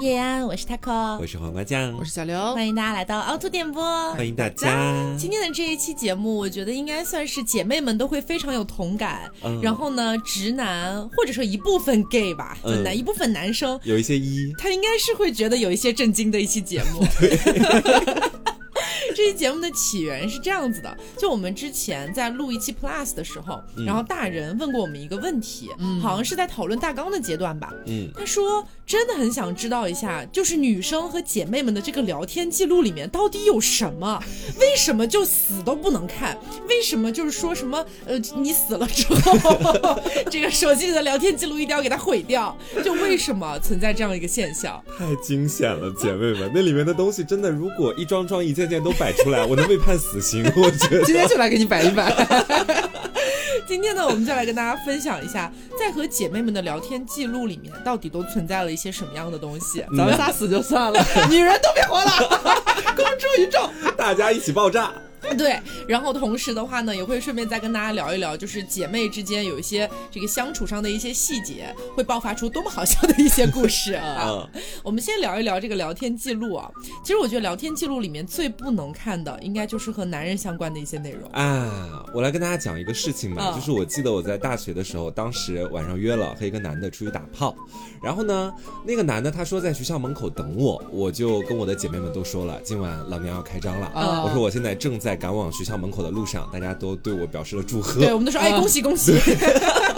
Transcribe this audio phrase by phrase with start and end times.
[0.00, 3.82] 叶安，我是 taco，我是黄瓜酱，我是小刘，欢迎大家来到凹凸电波，
[4.14, 5.04] 欢迎大家。
[5.18, 9.28] 今天的这一期节目，我觉得应该算是姐妹们都会非常有同感。
[9.42, 9.60] 嗯。
[9.60, 17.04] 然后呢，直男或者说一部分 gay 吧，就男一部分男生，有一些一，他应该是会觉得有一些震惊的一期节目。
[19.28, 25.68] 这期节目的起源是这样子的，就我们之前在录一期 Plus 的时候，然后大人问过我们一个问题，
[26.00, 27.70] 好像是在讨论大纲的阶段吧。
[27.84, 34.18] 嗯，他说真的很想知道一下，就是女生和姐妹们的这个聊天记录里面到底有什么？
[34.58, 36.34] 为什么就死都不能看？
[36.66, 39.36] 为什么就是说什么呃你死了之后，
[40.30, 42.56] 这个手机里的聊天记录一定要给它毁掉？
[42.82, 44.82] 就为什么存在这样一个现象？
[44.96, 50.44] 太惊险了，姐妹们，那里面的东西真的，如果一桩桩、一件件都摆出来，我能被判死刑。
[50.56, 52.12] 我觉得今天就来给你摆一摆。
[53.66, 59.84] 今天呢，我们就来跟大家分享一下，在和姐妹们的聊天记录里面，到底都存在了一些什么样的东西。
[59.96, 62.10] 咱们仨死就算了， 女人都别活了，
[62.96, 63.68] 公诸于众。
[63.96, 64.92] 大家一起爆炸。
[65.36, 74.48] 对，然后同时的话呢，也会顺便再跟大家聊一聊，就是姐妹之间有一些这个相处上的一些细节，会爆发出多么好笑的一些故事啊。
[74.54, 76.70] 嗯 我们先聊一聊这个聊天记录啊。
[77.04, 81.30] 其实我觉得聊天记录里面最不能看的，应该就是和男人相关的一些内容。
[81.32, 87.54] 啊，我来跟大家讲一个事情吧，嗯 就是我记得我在大学的时候，当时晚上约了和一个男的出去打炮，
[88.02, 88.52] 然后呢，
[88.86, 98.00] 那个男的他说在学校门口等我，我就跟我的姐妹们都说了，今晚老娘要开张了，啊我说我现在正在赶往学校门口的路上，大家都对我表示了祝贺。
[98.00, 99.12] 对，我们都说哎，啊恭喜恭喜。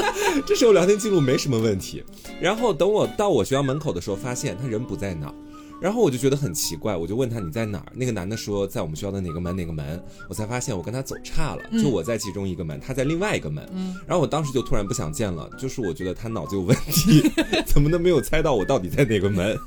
[0.46, 2.02] 这时候聊天记录没什么问题，
[2.40, 5.34] 然后等我到我学校门口的时候，发现他人不在那儿。
[5.80, 7.86] 然后我就觉得很奇怪，我就问他你在哪儿？
[7.94, 13.66] 那个男的说在我们学校的哪个门哪个门，我才发现我跟他走岔了，就我在其中一个门，他在另外一个门。
[14.06, 17.30] 然后我当时就突然不想见了，就是我觉得他脑子有问题，
[17.66, 19.58] 怎么能没有猜到我到底在哪个门。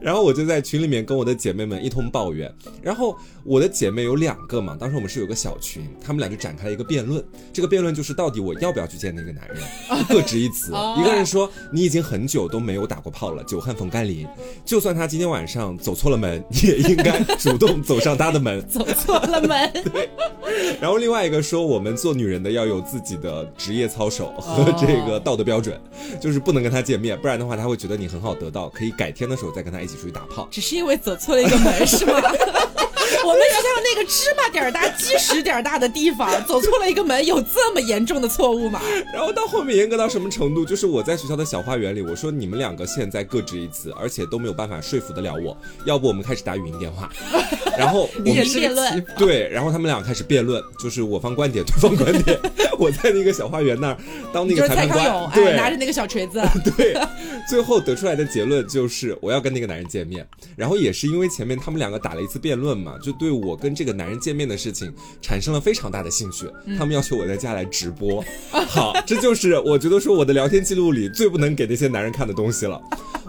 [0.00, 7.22] 然后我就在群里面跟我的姐妹们一通抱怨，然后我的姐妹有两个嘛，当时我们是有个小群，她们俩就展开了一个辩论。
[7.52, 9.58] 这个辩论就是到底我要不要去见那个男人，
[10.08, 10.72] 各执一词。
[10.98, 14.26] 一个人说你已经很久都没有打过炮了，久旱逢甘霖，
[14.64, 18.62] 就算他今天晚上走错了门，你也应该主动走上他的门。
[18.68, 19.72] 走错了门，
[20.78, 25.80] 然后另外一个说，我们做女人的要有自己的职业操守和这个道德标准，
[26.20, 30.46] 就是不能跟他见面，不然的话他会觉得你很好得到，可以改天的时候再跟他一起出去打炮。
[30.50, 32.12] 只是因为走错了一个门是吗？
[33.24, 38.80] 我们学校那个芝麻点儿大、鸡屎点儿大的地方， 走错了一个门，有这么严重的错误吗？
[39.12, 40.64] 然后到后面严格到什么程度？
[40.64, 45.56] 就是我在学校的小花园里，我说你们两个现在各执一词，而且都没有办法说服得了我，
[45.86, 47.10] 要不我们开始打语音电话。
[47.78, 49.04] 然后我们你也是辩论。
[49.16, 52.38] 对，然后他们俩开始辩论，就是我方观点， 对方观点。
[52.78, 53.96] 我在那个小花园那儿
[54.32, 56.42] 当那个裁判官，对，哎，拿着那个小锤子，
[56.76, 56.94] 对，
[57.48, 66.46] 最后得出来的结论就是我要跟那个男人见面，然后也是因为前面他们两个打了一次辩论嘛，就对我跟这个男人见面的事情产生了非常大的兴趣，
[66.76, 68.24] 他们要求我在家来直播。
[68.50, 72.80] 好，这就是我觉得说我的聊天记录里最不能给那些男人看的东西了。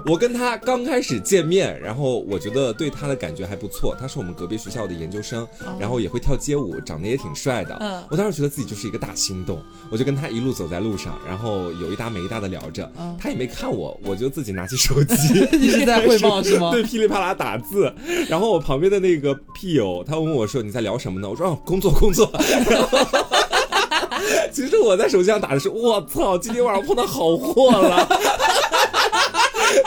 [0.05, 5.47] 我跟他刚开始见面，然后我觉得对他的感觉还不错，他是我们隔壁学校的研究生，
[5.79, 7.77] 然后也会跳街舞，长得也挺帅的。
[7.79, 15.15] 嗯我当时觉得自己就是一个大心动，我就跟他一路走在路上，然后有一搭没一搭的聊着，他也没看我，我就自己拿起手机
[15.57, 17.91] 一直在汇报是吗对，噼里啪啦打字。
[18.27, 21.29] 然后我旁边的那个屁友，他问我说你在聊什么呢？
[21.29, 22.29] 我说哦，工作工作。
[22.69, 22.99] 然后
[24.51, 28.07] 其实我在手机上打的是，我操，今天晚上碰到好货了。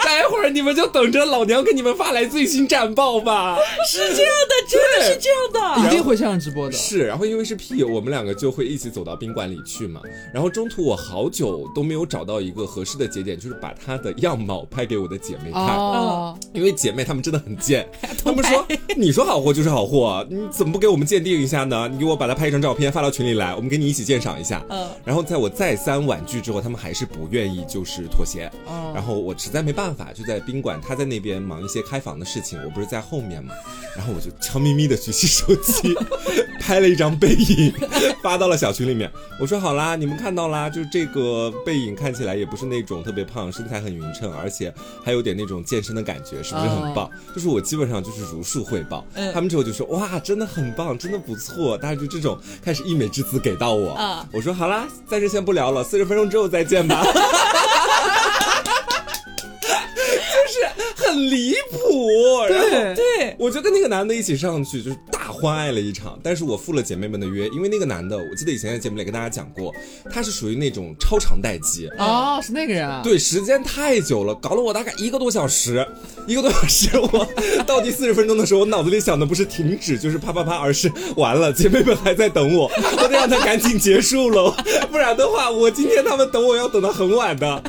[0.07, 3.59] 待会儿你们就等着老娘给你们发来最新战报吧。
[3.91, 5.89] 是这样的，真的是这样的。
[5.89, 6.73] 一定会上直播的。
[6.73, 10.01] 是，然后因为是屁友，我们两个就会一起走到宾馆里去嘛。
[10.33, 15.77] 然后中途我好久都没有找到一个合适的节点，就是把她的样貌拍给我的姐妹看。
[15.77, 17.85] 哦，因为姐妹她们真的很贱，
[18.23, 18.65] 她们说
[18.97, 21.89] 你说好货就是好货，你怎么不给我们鉴定一下呢？
[21.91, 24.65] 你给我把它拍一张照片发到群里来，我们给你一起鉴赏一下。
[24.71, 28.51] 嗯然后在我再三婉拒之后，他们还是不愿意就是妥协。
[28.67, 33.53] 哦然后我实在没办法，就在宾馆，他在那边忙一些开房的事情，我不是在后面嘛。
[33.97, 35.95] 然后我就悄咪咪的举起手机，
[36.61, 37.73] 拍了一张背影，
[38.23, 39.11] 发到了小群里面。
[39.41, 44.73] 我说好啦，你们看到啦，就是这个背影看起来也不是那种特别胖，身材很匀称，而且
[45.03, 47.11] 还有点那种健身的感觉，是不是很棒？
[47.35, 49.05] 就是我基本上就是如数汇报。
[49.15, 53.93] 嗯他们之后就说哇，真的很棒，真的不错，大家就这种开始溢美之词给到我。
[53.93, 57.03] 啊我说好啦，暂时先不聊了，四十分钟之后再见吧。
[61.17, 62.95] 很离谱，然后对。
[62.95, 66.19] 对，我就跟那个男的一起上去，就是大欢爱了一场。
[66.23, 69.73] 但是我赴了姐妹们的约，因为那个男的，我记得以前在节目里跟大家讲过，
[70.11, 71.89] 他是属于那种超长待机。
[71.99, 73.01] 哦，是那个人啊。
[73.03, 75.87] 对，时间太久了，搞了我大概一个多小时，
[76.27, 77.29] 一个多小时，我
[77.67, 82.71] 到第四十分钟的时候，我脑子里想的不是停止，就是啪啪啪，而是完了，姐妹们还在等我，
[83.03, 84.51] 我得让他赶紧结束了，
[84.91, 87.63] 不然的话，我今天他们等我要等到很晚的。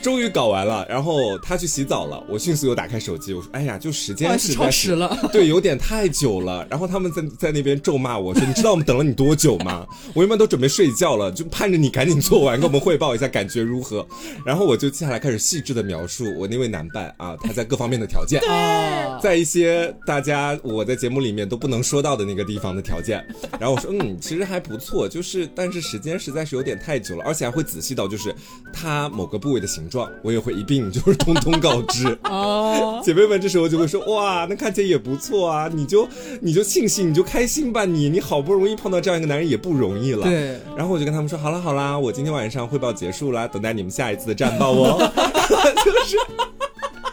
[0.00, 5.16] 终于搞完了，然后他去洗澡了，我迅速又打开手机，我说：“哎呀，就时间实超在是时了。
[5.32, 9.86] 对，有点太久了。”然后他们在在那边咒骂我说：“你知道我们等了你多久吗？
[10.14, 14.06] 我一般都准备睡觉了，就盼着你赶紧做完，跟我们汇报一下感觉如何。”
[14.44, 18.40] 然后我就接下来开始细致的描述我那位男伴啊，他在各方面的条件。
[18.48, 23.24] 哦，在一些大家我在节目里面都不能说到的那个地方的条件，
[23.58, 28.34] 然后我说嗯，其实还不错，就是但是时间实在是有点太久了，而且还会仔细到就是
[28.72, 32.16] 他某个部位的形状，我也会一并就是通通告知。
[32.24, 36.08] 哦， 姐妹们这时候就会说哇，那看起来也不错啊，你就
[36.40, 40.24] 你就庆幸你就开心吧，你你好不容易碰到这样一个男人也不容易了。
[40.26, 40.58] 对。
[40.76, 44.98] 然后我就跟他们说好了好啦，我今天晚上汇报结束啦，等待你们下一次的战报哦。
[45.84, 46.16] 就是。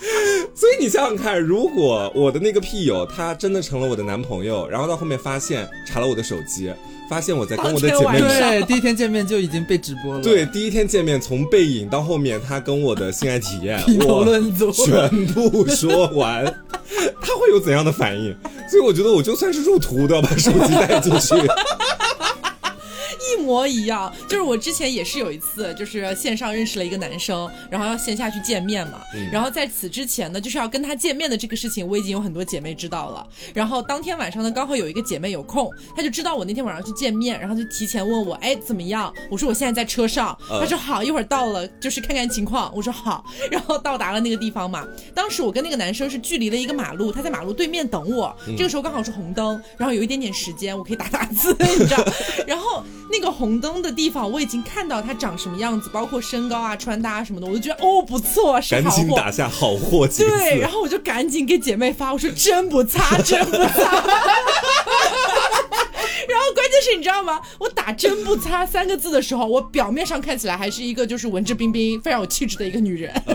[0.55, 6.71] 所以你想想看，如果我的那个屁友他真的成了我的男朋友，然后到后面发现查了我的手机，
[7.09, 10.21] 发现我在跟我的姐妹对，第一天见面就已经被直播了。
[10.21, 16.45] 对，第一天见面从背影到后面他跟我的性爱体验，我论足全部说完，
[17.21, 18.35] 他会有怎样的反应？
[18.69, 21.33] 所以我觉得我就算是入土都要把手机带进去。
[23.49, 29.01] 一模一样，就是我之前也是有一次，就是线上认识了一个男生，然后要线下去见面嘛。
[29.31, 33.27] 然后在此之前呢，就是要跟他见面的这个事情，我已经有很多姐妹知道了。
[33.51, 39.11] 然后当天晚上呢，刚好有一个姐妹有空，她就知道我那天晚上去见面，然后就提前问我，哎，怎么样？
[39.31, 40.37] 我说我现在在车上。
[40.51, 42.71] 嗯她说好，一会儿到了，就是看看情况。
[42.75, 43.25] 我说好。
[43.49, 48.35] 然后到达了那个地方嘛，当时我跟那个男生是距离了一个马路，他在马路对面等我。
[48.55, 52.05] 这个时候刚好是红灯，然后有一点点时间，我可以打打字，你知道。
[52.45, 58.97] 然后那个红灯的地方，我已经看到他长什么样子，包括身高啊、穿搭什么的，我就觉得哦不错，是赶好货。
[58.97, 60.69] 紧打下好货对，然。
[60.69, 64.03] 后我就赶紧给姐妹发，我说真不差，真不差。
[66.29, 67.41] 然后关键是你知道吗？
[67.57, 73.11] 我打“真不擦”三个字的时候，我表面上看起来还是一个就是文质彬彬、非常有气质的一个女人，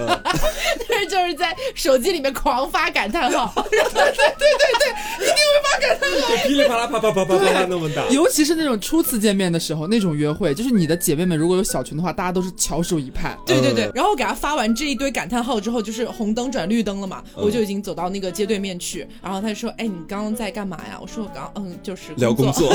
[0.89, 3.53] 但是就是在手机里面狂发感叹号。
[3.71, 4.15] 对对对
[4.79, 6.29] 对，一定会发感叹号。
[6.29, 13.37] 就噼里啪啦啪啪啪啪啪啪那么大，尤其是那种初次见面的时候，那种约会，就是你的姐妹们如果有小群的话，大家都是翘首以盼。
[13.47, 22.75] 对对对嗯，然后我给她发完这一堆感叹号之后，就是红灯转绿灯了嘛，我就已经走到那个街对面去，然后她就说：“哎，你刚刚在干嘛呀？”我说：“我刚嗯，就是聊工作。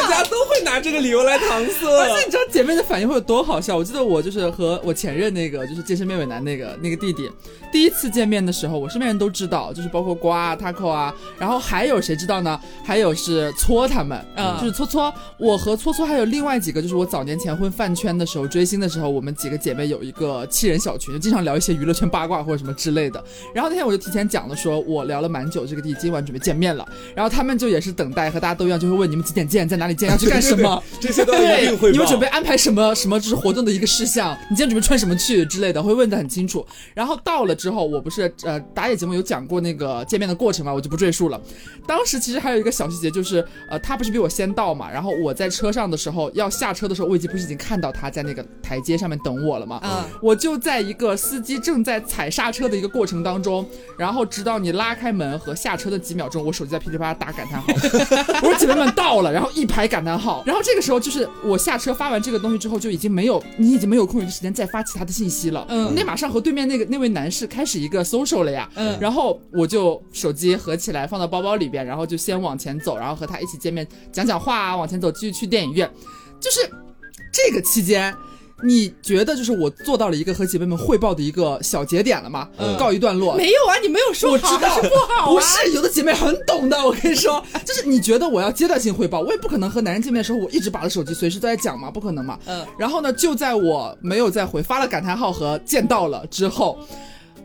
[0.00, 1.86] 大家都会拿这个理由来搪塞。
[2.00, 3.76] 而且你知道姐妹的反应会有多好笑？
[3.76, 7.30] 我记得我就是和我前任那个就是健身妹妹男那个那个弟弟，
[7.72, 12.58] 第一次见面的时候，我身边人都知道，就是包括瓜啊、taco 啊，然后还有谁知道呢？
[12.84, 23.22] 还有是搓他们，嗯就是搓搓，我和搓搓还有另外几个，就是我早年前混饭圈的时候追星的时候，我们几个姐妹有一个七人小群，就经常聊一些娱乐圈八卦或者什么之类的。
[23.54, 30.80] 然后那天我就提前讲了说，我聊了蛮久，这个弟今晚准备见面了，然后他们就也是等待和大家都一样，就会问你们几点见，在哪里见，要去干什么。
[31.00, 31.92] 这些都要一定汇报。
[31.92, 34.36] 你们准备安排什么什么就是活动的一个事项？
[34.48, 36.64] 你今天准备穿什么去之类的，会问的很清楚。
[36.94, 41.40] 然后到了之后，我不是呃打野节目有讲过那个见面的过程嘛，我就不赘述了。
[41.86, 49.80] 当时其实还有一个小细节，就是呃他不是比我先到嘛，然后我在车上的时候要下车的时候，我已经不是已经看到他在那个台阶上面等我了吗？
[49.82, 53.66] 嗯我就在一个司机正在踩刹车的一个过程当中，
[53.96, 57.66] 然后直到你拉开门和下车的几秒钟，我手机在噼里啪啦打感叹号。
[58.42, 60.42] 我说姐妹们到了，然后一排感叹号。
[60.46, 65.66] 然后这个时候就是我下车发完这个东西之后，就已经没有你已经没有空余的时间再发其他的信息了。
[65.68, 68.68] 嗯你得马上和对面那个那位男士开始一个 social 了呀。
[68.74, 75.90] 嗯然后我就手机合起来放到包包里边，然后就先往前走，然后和他一起见面讲讲话啊，往前走继续去电影院。
[76.40, 76.60] 就是
[77.32, 78.14] 这个期间。
[78.62, 82.48] 你觉得就是我做到了一个和姐妹们汇报的一个小节点了吗？
[82.58, 83.34] 嗯告一段落。
[83.36, 85.34] 没有啊，你没有说我知道好是不好啊？
[85.34, 92.38] 不是有的姐妹很懂的，我跟你说，就是你觉得我要阶段性汇报，我也不可能和男人见面的时候我一直把着手机随时都在讲嘛，不可能嘛。
[92.46, 96.78] 嗯然后呢，就在我没有再回发了感叹号和见到了之后。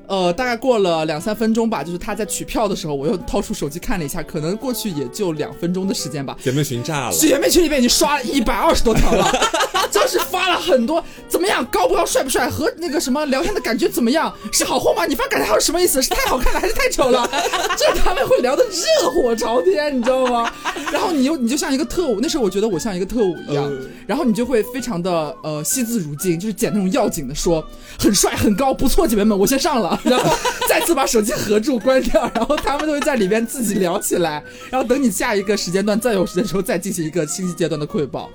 [0.08, 6.36] 呃，大概过了两三分钟吧，就是他在取票的时候，我又掏出手机看了一下，可能过去也就两分钟的时间吧。
[6.44, 7.12] 姐妹群炸了。
[7.12, 9.32] 姐妹群里面已经刷了一百二十多条了，
[9.92, 15.06] 就是发了很多，怎么样，高不高，帅不帅，和那个什么聊天的感觉怎么样，是好货吗？
[15.06, 16.02] 你发感叹号是什么意思？
[16.02, 17.28] 是太好看了还是太丑了？
[17.78, 20.52] 就是他们会聊得热火朝天，你知道吗？
[20.92, 27.66] 然后你又你就像一个特务，那时候我觉得我像一个特务一样，嗯然后你就会非常的呃惜字如金，就是捡那种要紧的说，
[27.98, 29.95] 很帅很高，不错，姐妹们，我先上了。
[30.04, 30.36] 然后
[30.68, 38.30] 再次把手机合住关掉，然后他们都会在里边自己聊起来，然后等你下一个时间段再有时间的时候再进行一个信息阶段的汇报，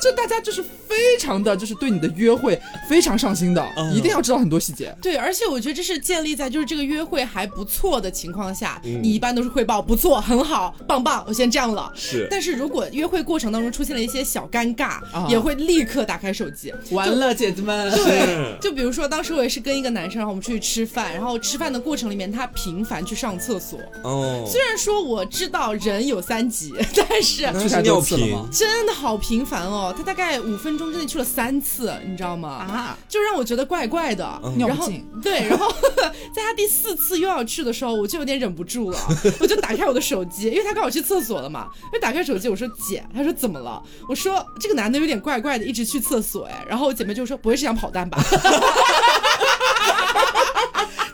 [0.00, 4.94] 就大家就是非常的就是对你的约会非常上心的，嗯一定要知道很多细节。
[5.00, 11.92] 对，而且我觉得这是建立在就是这个约会还不错的情况下，嗯你一般都是汇报不错、很好、棒棒，我先这样了。
[11.94, 16.72] 是但是如果约会过程当中出现了一些小尴尬，啊也会立刻打开手机。
[16.90, 23.78] 完了，姐姐们，对就比如说，当时我也是跟一个男生，然后我们出去吃饭，然后吃饭的过程里面，他频繁去上厕所。
[24.02, 28.48] 哦，虽然说我知道人有三急， 但是那是去太频次了吗？
[28.52, 29.94] 真的好频繁哦。
[29.96, 32.48] 他大概五分钟之内去了三次，你知道吗？
[32.48, 34.26] 啊，就让我觉得怪怪的。
[34.56, 34.90] 尿然后
[35.22, 35.70] 对，然后
[36.34, 38.98] 在他第四次又要去的时候，我就有点忍不住了，
[39.40, 43.82] 我就打开我的手机，因为他刚好去厕所了嘛，就打开手机，我说姐，他说怎么了？
[44.08, 48.18] 我说这个男的有点怪怪的，一直去厕所哎，然后我姐妹就说不会是想跑单吧？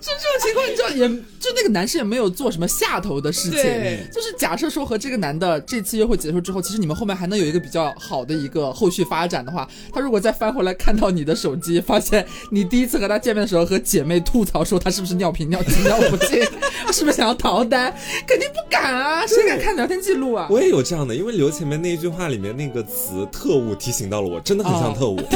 [0.02, 16.42] 就这种情况，你知道，也就那个男生也没有做什么下头的事情对，就是假设说和这个男的这次约会结束之后，其实你们后面还能有一个比较好的一个后续发展的话，他如果再翻回来看到你的手机，发现你第一次和他见面的时候和姐妹吐槽说他是不是尿频尿急尿不尽，
[16.92, 17.94] 是不是想要逃单，
[18.26, 20.49] 肯定不敢啊，谁敢看聊天记录啊？
[20.50, 25.21] 我也有这样的，因为刘前面那一句话里面那个词“特务”提醒到了我，真的很像特务。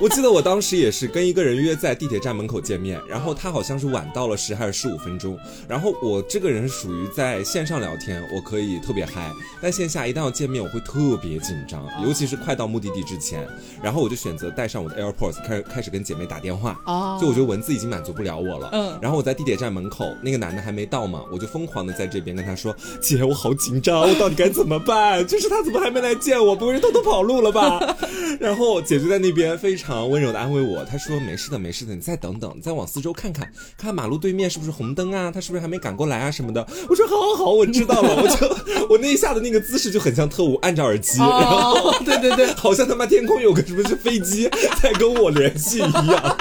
[0.00, 5.38] 我记得我当时也是跟一个人约在地铁站门口见面，然后他好像是晚到了十还是十五分钟，
[5.68, 9.30] 然后我这个人是属于在线上聊天我可以特别嗨，
[9.60, 13.46] 但线下一旦要见面我会特别紧张，尤其是快到目的地之前，
[13.82, 25.24] 然后我就选择带上我的 AirPods 开始开始跟姐妹打电话，哦就我觉得文字已经满足不了我了，嗯然后我在地铁站门口，那个男的还没到嘛，我就疯狂的在这边跟他说：“姐，我好紧张，我到底该怎么办？
[25.28, 26.56] 就是他怎么还没来见我？
[26.56, 27.78] 不会是偷偷跑路了吧？”
[28.40, 35.30] 然后姐就在那边非常温柔的安慰我，他说：“没事的，没事的，你再等等，你再往四周看看，看马路对面是不是红灯啊？
[35.30, 38.48] 他是不是还没赶过来啊什么的？”我说：“好好好，我知道了。”我就
[38.88, 44.48] 我那一下的那个姿势就很像特务，按着耳机，然后哦，对对对，好像他妈天空有个什么是飞机
[44.82, 46.20] 在跟我联系一样。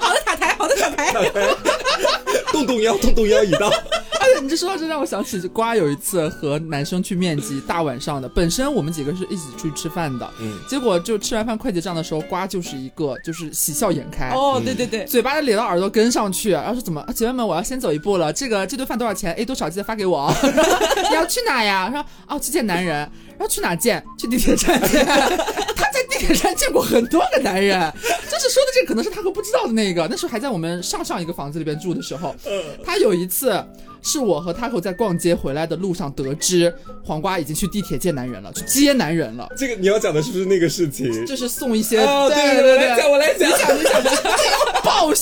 [0.00, 1.12] 好的塔台，好的塔台。
[2.52, 3.70] 动动腰，动动腰已到。
[4.40, 8.28] 你这说到这，让我想起瓜有一次和男生去面基，大晚上的。
[8.28, 14.30] 本身我们几个是一起出去吃饭的，嗯结果就吃完饭快结账的时候，瓜就是一个就是喜笑颜开。
[14.30, 18.32] 哦，对对对，嘴巴咧到耳朵跟上去，然后说怎么，啊姐妹们，我要先走一步了。
[18.32, 20.32] 这个这顿饭多少钱？A 多少记得发给我。
[21.08, 21.90] 你要去哪呀？
[21.90, 24.04] 说哦去见男人，然后去哪见？
[24.18, 25.04] 去地铁站见。
[25.76, 27.92] 他在地铁站见过很多个男人，
[28.30, 30.06] 就是说的这个可能是他和不知道的那个。
[30.10, 32.34] 那时候还在我们上上一个房子里边住的时候，
[32.84, 33.62] 他有一次
[34.02, 36.72] 是我和 Taco 在逛街回来的路上得知
[37.04, 41.26] 黄瓜已经去地铁见男人了，去接男人了，这个你要讲的是不是那个事情？
[41.26, 43.48] 就是送一些哦，对对，我来讲，我来讲。
[43.48, 43.79] 你讲，爆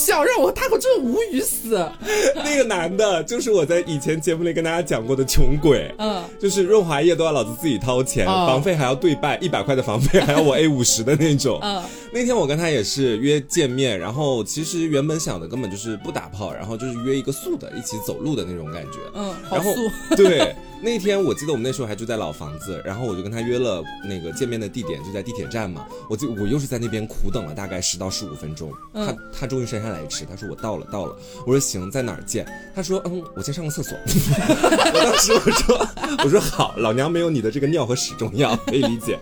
[0.09, 1.87] 笑，让我 Taco 真的无语死。
[2.35, 11.59] 那个男的，就是我在以前节目里跟大家讲过的穷鬼，嗯，就是润滑液都要老子自己掏钱，哦房费还要对半，一百块的房费还要我 A 五十的那种。
[11.63, 18.99] 嗯，那天我跟他也是约见面，然后其实原本想的根本就是不打炮，然后就是约一个素的，一起走路的那种感觉。
[19.15, 20.17] 嗯，好然后素。
[20.17, 25.87] 对，那天我记得我们那时候还住在老房子，然后我就跟他约了那个见面的地点就在地铁站嘛。
[26.09, 31.17] 我就我又是在那边苦等了大概十到十五分钟，他他终于姗姗来迟，他说我到了到了。
[31.47, 32.47] 我说行，在哪儿见？
[32.75, 33.97] 他说嗯，我先上个厕所。
[34.07, 35.87] 我当时我说
[36.25, 39.19] 我说好，老娘没有你的这个尿和屎重要，可以理解，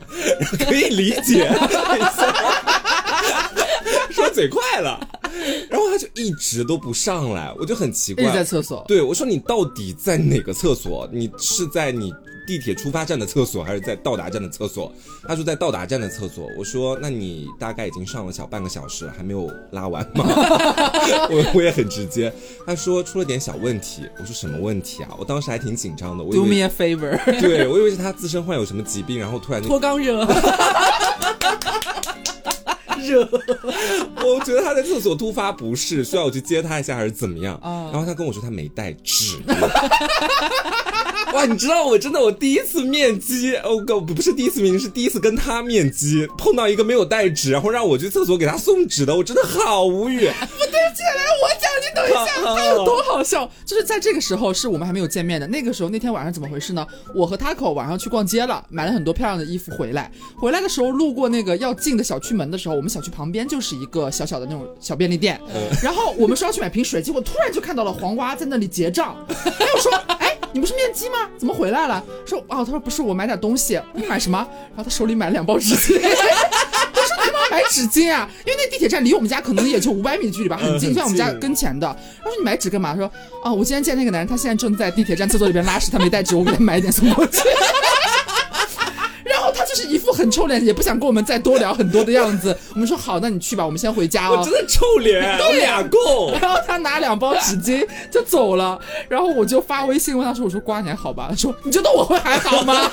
[0.59, 1.51] 可以理解。
[4.37, 5.01] 说嘴快了，
[5.71, 8.25] 然后他就一直都不上来，我就很奇怪。
[8.33, 8.85] 在厕所。
[8.87, 11.09] 对我说：“你到底在哪个厕所？
[11.11, 12.13] 你是在你
[12.47, 14.93] 地铁出发站的厕所，还是在到达站的厕所？”
[15.27, 16.49] 他说在到达站的厕所。
[16.59, 20.25] 我说：“那你大概已经上了小半个小时，还没有拉完吗？”
[21.31, 22.31] 我我也很直接。
[22.67, 24.03] 他说出了点小问题。
[24.21, 25.11] 我说什么问题啊？
[25.19, 30.27] 我当时还挺紧张的，我 Do me a favor，对我以为是他自身患有什么疾病，然后突然就脱肛热，
[33.07, 33.29] 热，
[34.25, 37.55] 我觉得他在厕所突发不适，需要我去接他一下还是怎么样？
[37.63, 39.37] 啊然后他跟我说他没带纸。
[41.33, 50.21] 哇，你知道我真的我第一次面基，哦，不不是第一次面基，是第一次跟他面基，碰到一个没有带纸，然后让我去厕所给他送纸的，我真的好无语。
[50.97, 53.51] 接下来我讲，你等一下，他有多好笑？
[53.67, 55.47] 就是在这个时候，是我们还没有见面的。
[55.49, 56.87] 那个时候，那天晚上怎么回事呢？
[57.15, 60.11] 我和 Taco 晚上去逛街了，买了很多漂亮的衣服回来。
[60.39, 65.39] 回来的时候，路过那个要进的小区门的时候，我们小区旁边就是一个小小的那种小便利店。
[65.83, 69.15] 然后我们说要去买瓶水，结果突然就看到了黄瓜在那里结账。
[69.29, 71.29] 哎，我说，哎，你不是面基吗？
[71.37, 72.03] 怎么回来了？
[72.25, 73.79] 说，哦，他说不是，我买点东西。
[73.93, 74.39] 你买什么？
[74.69, 75.97] 然后他手里买了两包纸巾。
[76.01, 78.27] 我说你买买纸巾啊？
[78.47, 81.87] 因为那地铁站离我们家可能也就五百米的距离吧，很近，在我们家跟前的。
[82.25, 82.97] 他说你买纸干嘛？
[82.97, 83.05] 说
[83.45, 87.43] 啊，我今天见那个男人，他现在正在地铁站厕所里边拉屎，他没带纸，我给他买一点送过去。
[90.17, 92.57] 很臭脸，也不想跟我们再多聊很多的样子。
[92.75, 94.53] 我们说好，那你去吧，我们先回家哦我真。
[94.53, 96.33] 的臭脸， 都俩够。
[96.41, 102.75] 然后他拿两包纸巾就走了，然后我就发微信问他说：“我说瓜你还好吧？”他说：“你觉得我会还好吗？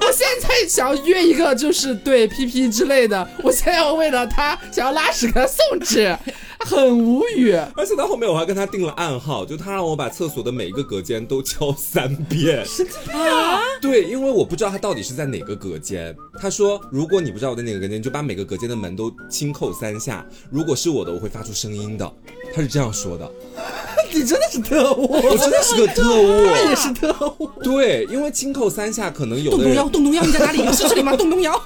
[0.00, 6.16] 我现在想要约一个就是对 PP 之类的，我现在要为了他想要拉屎给他送纸，
[6.60, 7.52] 很无语。
[7.76, 12.64] 而且到后面我还跟他定了暗号，就他让我把厕所的每一个隔间都敲三遍。
[12.64, 16.14] 神经病啊，对，因为我不知道他到底是在哪个隔间。
[16.40, 20.26] 他说，如果你不知道我在哪个隔间，你就把每个隔间的门都轻叩三下。
[20.50, 22.10] 如果是我的，我会发出声音的。
[22.54, 23.30] 他是这样说的。
[24.14, 26.44] 你真的是特务，我真的是个特务。
[26.44, 27.50] 他也是特务。
[27.62, 30.58] 对，因为轻叩三下，可能有的人动动腰，动动腰，你在哪里？
[30.72, 31.16] 是这里吗？
[31.16, 31.58] 动动腰。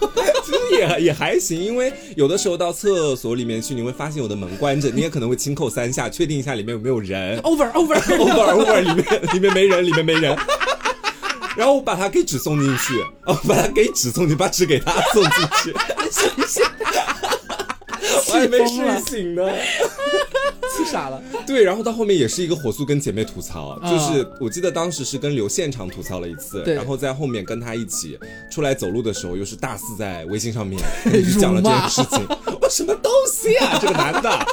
[0.71, 7.41] 也也还行，因为有的时候到厕所里面去，你会发现有的门关着，你也可能会轻叩三下，确定一下里面有没有人。
[7.41, 10.37] over over，over over 里面里面没人，里面没人。
[11.57, 15.33] 然后我把他给纸送进去，哦，把他给纸送进去，把纸给他送进
[15.63, 15.73] 去，
[18.29, 19.43] 我还没睡醒呢。
[20.77, 21.23] 气傻了。
[21.47, 28.19] 对，然后到后面也是一个火速跟姐妹吐槽，嗯就是我记得当时是跟刘现场吐槽了一次，然后在后面跟他一起
[28.51, 30.79] 出来走路的时候，又是大肆在微信上面
[31.41, 32.27] 讲了这件事情，
[32.61, 34.47] 我什么东西啊，这个男的。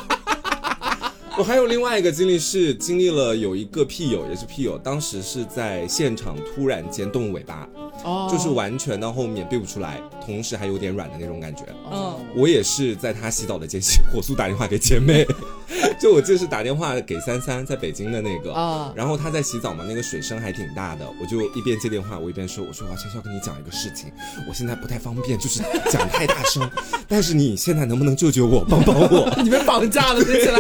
[1.35, 7.67] 我还有另外一个经历是经历了有一个屁友也是屁友，当时是在现场突然间动尾巴，
[8.03, 11.63] 哦就是完全到后面对不出来，同时还有点软的那种感觉。
[11.91, 15.25] 嗯，我也是在他洗澡的间隙火速打电话给姐妹，
[15.99, 24.11] 就我记得是打电话给三三，在北京的那个，啊然后他在洗澡嘛，那个水声还挺大的，我就一边接电话，我一边说，我说我悄悄跟你讲一个事情，
[24.47, 26.69] 我现在不太方便，就是讲太大声，
[27.07, 29.33] 但是你现在能不能救救我，帮帮我？
[29.43, 30.59] 你被绑架了，听起来。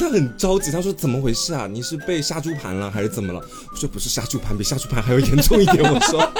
[0.00, 1.68] 他很着急，他说怎么回事啊？
[1.70, 3.40] 你是被杀猪盘了还是怎么了？
[3.70, 5.82] 我说不是杀猪盘，比杀猪盘还要严重一点。
[5.82, 6.32] 我说。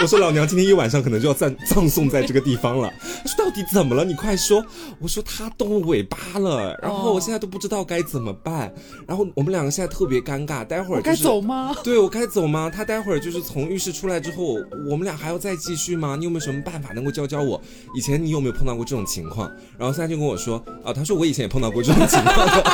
[0.00, 2.92] 我说老娘今天一晚上可能就要葬葬送在这个地方了。
[3.00, 4.04] 他说到底怎么了？
[4.04, 4.64] 你快说。
[5.00, 8.72] 我说他动尾巴了，然后我现在都不知道该怎么办。
[9.06, 11.74] 然后我们两个现在特别尴尬，待会儿、就是、该走吗？
[11.82, 12.70] 对我该走吗？
[12.72, 14.56] 他待会儿就是从浴室出来之后，
[14.88, 16.14] 我们俩还要再继续吗？
[16.16, 17.60] 你有没有什么办法能够教教我？
[17.94, 19.50] 以前你有没有碰到过这种情况？
[19.76, 22.64] 然后三就跟我说啊，他说我以前也碰到过这种情况的。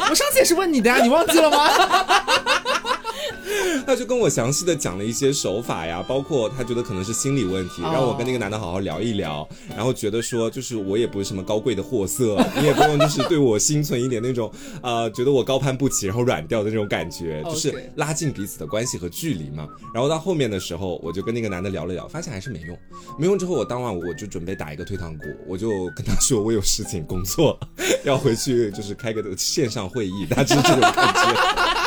[0.08, 1.56] 我上次也是问你的呀，你忘记了吗？
[3.84, 14.50] 他就跟我详细的讲了一些手法呀，包括他觉得可能是心理问题，哦让我跟那个男的好好聊一聊，然后觉得说就是我也不是什么高贵的货色，你也不用就是对我心存一点那种
[14.82, 19.66] 呃觉得我高攀不起，然后软掉的那种感觉，就是拉近彼此的关系和距离嘛。
[19.92, 22.78] 然后到后面的时候，我就跟那个男的聊了聊，发现还是没用，
[23.18, 27.58] 没用之后，我当晚我就准备打一个退堂鼓，我就跟他说我有事情工作
[28.04, 31.85] 要回去，就是开个线上会议，大致这种感觉。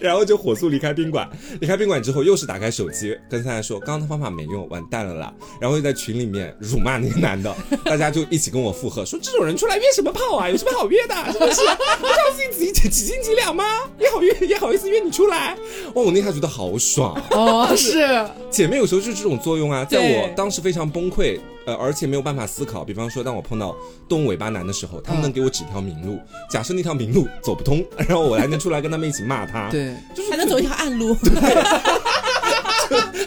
[0.00, 1.28] 然后就火速离开宾馆。
[1.60, 10.48] 离开宾馆之后，又是打开手机跟三三说：“刚刚的方法没用，完蛋了啦。”然后又在群里面辱骂那个男的，大家就一起跟我附和说：“这种人出来约什么炮啊？
[10.48, 11.14] 有什么好约的？
[11.32, 11.60] 是不是？
[12.00, 13.64] 不知道自己自己几斤几两吗？
[13.98, 15.56] 也好约，也好意思约你出来？”
[15.94, 17.20] 哇，我那下觉得好爽。
[17.30, 22.82] 哦，是姐妹有时候就是这种作用啊，在我当时非常崩溃，呃，而且没有办法思考。
[22.82, 23.76] 比方说，当我碰到
[24.08, 26.18] 动物尾巴男的时候，他们能给我指条明路。
[26.50, 29.94] 假设那条明路走不通，然后我还能出来跟他们一起骂他，， 对。
[30.14, 31.14] 就是还能走一条暗路。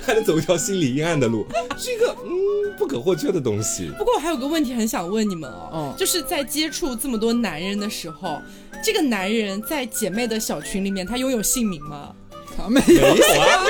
[0.02, 1.46] 还能走一条心理阴暗的路，
[1.78, 3.92] 是一个嗯不可或缺的东西。
[3.96, 8.42] 不过我还有个问题很想问你们哦，嗯就是在接触这么多男人的时候，
[8.84, 12.10] 这个男人在姐妹的小群里面，他拥有姓名吗？
[12.68, 13.64] 没他没有，有啊，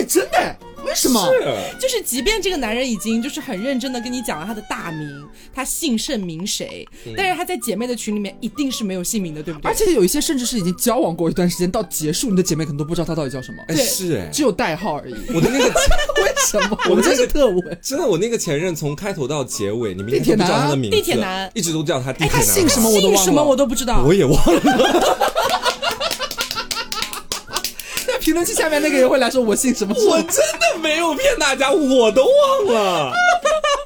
[0.00, 0.56] 哎，真的？
[0.82, 1.22] 为什么？
[1.26, 9.70] 是就是即便这个男人已经就是很认真的跟你讲了他的大名，他姓甚名谁，但是他在姐妹的群里面一定是没有姓名的，对不对？
[9.70, 15.14] 而且有一些甚至是已经交往过一段时间，到结束，你的姐妹可能都不知道他到底叫什么，哎对是哎，只有代号而已。
[15.34, 15.66] 我的那个
[16.22, 16.78] 为什么？
[16.88, 17.76] 我们真是特务哎！
[17.82, 22.46] 真的，我那个前任从开头到结尾，你们一直都不地铁男知道他的名字，地铁男一直都叫他地哎铁男。
[22.46, 24.02] 他姓什么我都忘了姓什么我都不知道。
[24.02, 24.60] 我也忘了。
[28.06, 29.92] 在评论区下面那个人会来说我姓什么？
[29.92, 33.12] 我真的没有骗大家，我都忘了。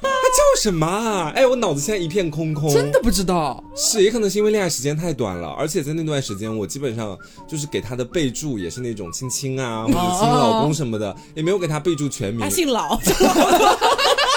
[0.03, 1.33] 他叫什么啊？
[1.35, 2.71] 哎，我脑子现在一片空空。
[2.71, 3.63] 真的不知道。
[3.75, 12.47] 是，也可能是因为恋爱时间太短了，而且在那段时间，我基本上就是给他的备注也是那种亲亲啊，或者亲老公什么的，也没有给他备注全名他。
[12.47, 12.99] 姓老，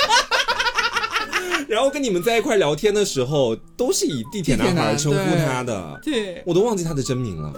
[1.68, 7.52] 然后跟你们在一块聊天的时候，都是以地铁男孩称呼他的，对，我都忘记他的真名了。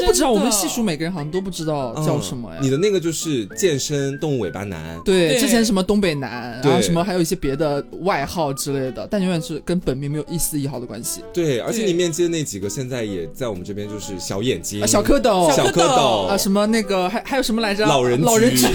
[0.00, 2.58] 都不知道，我们细数每个人好像都不知道叫什么呀。
[2.60, 2.64] 嗯。
[2.64, 5.40] 你的那个就是健身动物尾巴男，对，对。
[5.40, 11.22] 之前什么东北男，然后什么还有一些别的外号之类的，但永远是跟本名没有一丝一毫的关系。
[11.32, 15.98] 对，而且你面接的那几个现在也在我们这边就是小眼睛、啊，小蝌蚪，小蝌蝌蚪。
[15.98, 17.84] 蚪啊，什么那个还还有什么来着？
[17.86, 18.68] 老人老人局， 叫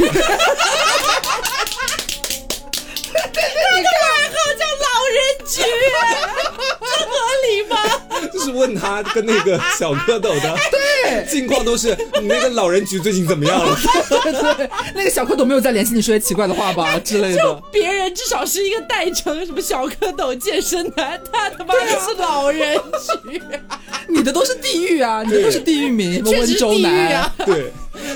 [4.84, 5.62] 老人局，
[6.80, 7.12] 这合
[7.44, 7.76] 理吗？
[8.34, 10.40] 就是问他跟那个小蝌蚪的。
[10.72, 10.80] 对
[11.30, 13.76] 近况都是你那个老人局最近怎么样了？
[14.24, 17.38] 对对，那个小蝌蚪没有再联系你说些奇怪的话吧 之类的。
[17.38, 22.76] 就别人至少是一个代称，什么小蝌蚪健身男，他他妈的是老人
[23.24, 23.42] 局，
[24.08, 27.08] 你的都是地狱啊，你的都是地狱名，什么温州男。
[27.16, 27.72] 啊，，对，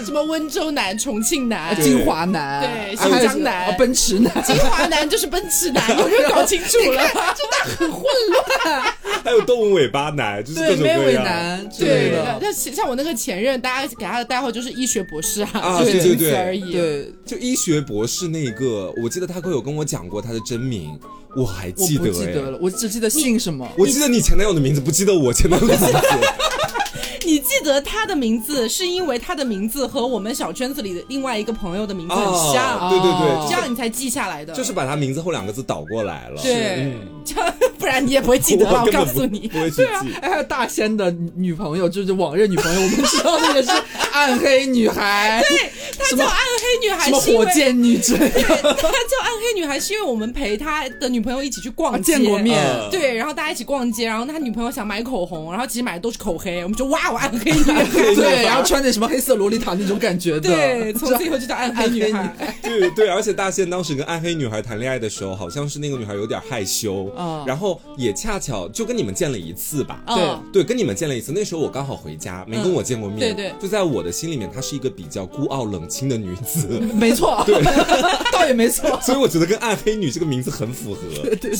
[0.06, 1.70] 什么温州男、重庆男。
[1.70, 1.78] 啊、。
[1.82, 3.66] 金华男，对新疆男。
[3.68, 7.02] 啊奔驰男，金华男就是奔驰男， 有没有搞清楚了？
[7.36, 8.84] 真的很混乱。
[9.24, 11.24] 还有动物尾巴男，就是各对，种各样。
[11.24, 12.12] 男之类对。
[12.12, 16.72] 的，，那像我那个前任，大家给他的代号就是医学博士啊，啊就是对对对仅此而已。
[16.72, 21.00] 对，就医学博士那个，我记得他哥有跟我讲过他的真名，
[21.36, 22.12] 我还记得哎。
[22.12, 23.70] 记得了，我只记得姓什么。
[23.78, 25.98] 我记得你前男友的名字，不记得我前男友的名字。
[27.24, 34.56] 你记得他的名字，是因为他的名字和我们小圈子里的另外一个朋友的名字很像，哦对对哦对，这样你才记下来的。
[34.56, 36.42] 就是把他名字后两个字倒过来了。
[36.42, 38.84] 对嗯，这 样不然你也不会记得了。
[38.86, 40.14] 我告诉你，不会去对啊记，。
[40.22, 43.70] 哎，还有大仙的女朋友，就是往日女朋友，我们知道那个是
[44.14, 52.62] 暗黑女孩， 对，她叫暗黑女孩什么是火箭女之类的， 他叫暗黑女孩是因为我们陪她的女朋友一起去逛街，啊见过面。
[52.64, 52.90] 嗯。
[52.92, 57.84] 对，然后大家一起逛街，然后他女朋友想买口红，然后其实买的都是口黑，我们就哇，我暗黑女孩。
[58.16, 62.36] 对，然后穿着什么黑色洛丽塔那种感觉的，对，从此以后就叫暗黑女孩。
[62.62, 67.44] 对对，而且大仙当时跟暗黑女孩谈恋爱的时候，好像是那个女孩有点害羞，嗯。
[67.48, 70.02] 然后也恰巧就跟你们见了一次吧。
[70.08, 73.20] 对对，跟你们见了一次，那时候我刚好回家，没跟我见过面。
[73.20, 77.62] 对对就在我的心里面，她是一个比较孤傲冷清的女子， 没错， 对
[78.32, 79.00] 倒也没错。
[79.02, 81.02] 所以我觉得跟暗黑女这个名字很符合。
[81.24, 81.60] 对对对，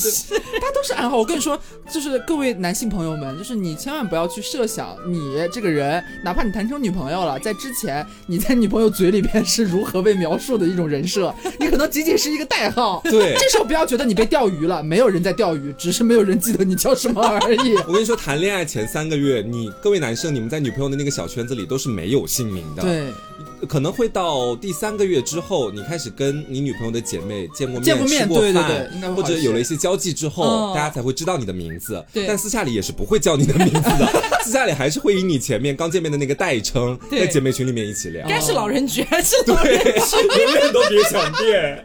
[0.60, 1.16] 它都是暗号。
[1.16, 1.58] 我跟你说，
[1.90, 5.18] 就是各位男性朋友们，就是你千万不要去设想你
[5.52, 13.00] 这个人，哪怕你谈成女朋友了，在之前你在女朋友嘴里边是如何被描述的一种人设，你可能仅仅是一个代号。
[13.04, 17.76] 对这时候不要觉得你被钓鱼了，没有人在钓鱼，只是没有人记得你叫什么而已。
[17.86, 32.04] 我跟你说，谈恋爱前三个月，你各位男生，你们在女朋友的那个小圈子里都是没有姓名的。，对，可能会到第三个月之后，你开始跟你女朋友的姐妹见过面、见过面吃过饭，或者有了一些交际之后，哦大家才会知道你的名字。
[32.12, 38.26] 对但私下里也是不会叫你的名字的， 私下里还是会以你前面刚见面的那个代称，在姐妹群里面一起聊。
[38.28, 39.94] 该是老人局还是老人对，
[40.44, 41.84] 永远都别想变。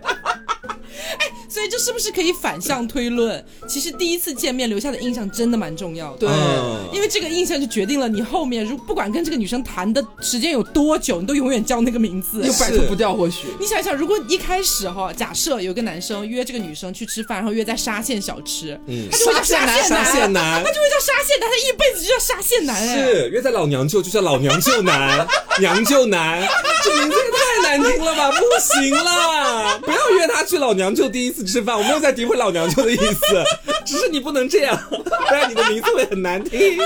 [1.57, 3.43] 所以这是不是可以反向推论？
[3.67, 6.19] 其实第一次见面留下的印象真的蛮重要的。
[6.19, 12.53] 对嗯因为这个印象就决定了你后面如不管跟这个女生谈的时间有多久，你都永远叫那个名字又。
[12.53, 13.47] 摆脱不掉，或许。
[13.59, 22.97] 你想一想，如果一开始哈，假设有个男生约这个女生去吃饭，然后约在沙县小吃，嗯他就会叫沙县沙县男他就会叫沙县男，他一辈子就叫沙县男哎。
[22.97, 25.27] 是约在老娘舅就叫老娘舅男，
[25.59, 26.47] 娘舅男，
[26.83, 29.77] 这名字也太难听了吧，不行啦！
[29.81, 33.43] 不要约他去老娘舅第一次吃饭，我没有在诋毁老娘舅的意思，
[33.85, 36.77] 只是你不能这样，不然你的名字会很难听。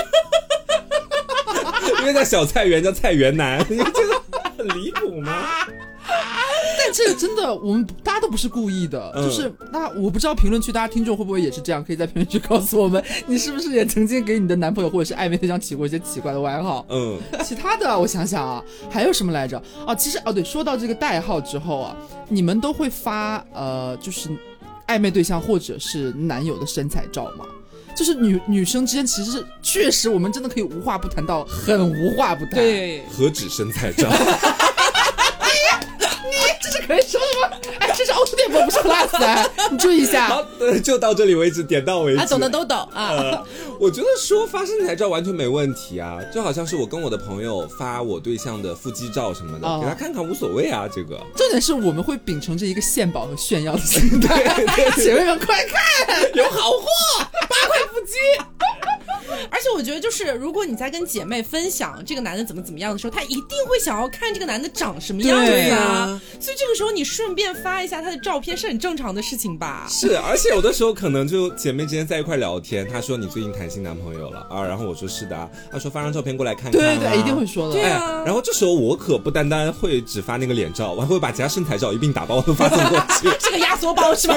[2.00, 4.22] 因为在小菜园叫菜园男，你不觉得
[4.56, 5.66] 很离谱吗？
[6.78, 16.84] 但这个真的，我们大家都不是故意的，嗯就是那我不知道评论区大家听众会不会也是这样，可以在评论区告诉我们，你是不是也曾经给你的男朋友或者是暧昧对象起过一些奇怪的外号？
[16.88, 19.62] 嗯，其他的我想想啊，还有什么来着？
[19.86, 21.96] 啊，其实哦对，说到这个代号之后啊，
[22.28, 24.28] 你们都会发呃，就是
[24.86, 27.46] 暧昧对象或者是男友的身材照吗？
[27.94, 34.08] 就是女女生之间其实是确实，我们真的可以无话不谈到很无话不谈。，对，何止身材照？
[36.86, 37.56] 这是可以说的吗？
[37.78, 40.28] 哎，这是凹凸电波，不是 plus 啊，你注意一下。
[40.28, 42.18] 好，呃就到这里为止，点到为止。
[42.18, 43.08] 啊，懂的都懂啊。
[43.10, 43.46] 呃，
[43.78, 51.20] 我觉得说发身材照完全没问题啊，就好像是我跟我的朋友发我对象的腹肌照什么的，哦给他看看无所谓啊，这个。
[51.36, 54.64] 重点是我们会秉承着一个献宝和炫耀的心态，
[54.96, 56.86] 姐妹们快看，有好货，
[57.18, 58.14] 八块腹肌。
[59.50, 66.20] 而且我觉得，就是如果你在跟姐妹分享这个男的怎么怎么样的时候，她一定会想要看这个男的长什么样对子啊啊。
[66.40, 69.86] 所以这个时候你顺便发一下他的照片是很正常的事情吧？
[69.88, 77.46] 是，而且有的时候可能就姐妹之间在一块聊天，她说你最近谈新男朋友了啊，然后我说是的啊，她说发张照片过来看看、啊，对对对，一定会。
[77.46, 77.74] 说的。
[77.74, 83.28] 对哎啊，然后这时候我可不单单会只发那个脸照，我还会把其他身材照一并打包都发送过去。
[83.44, 84.34] 是个压缩包是吧？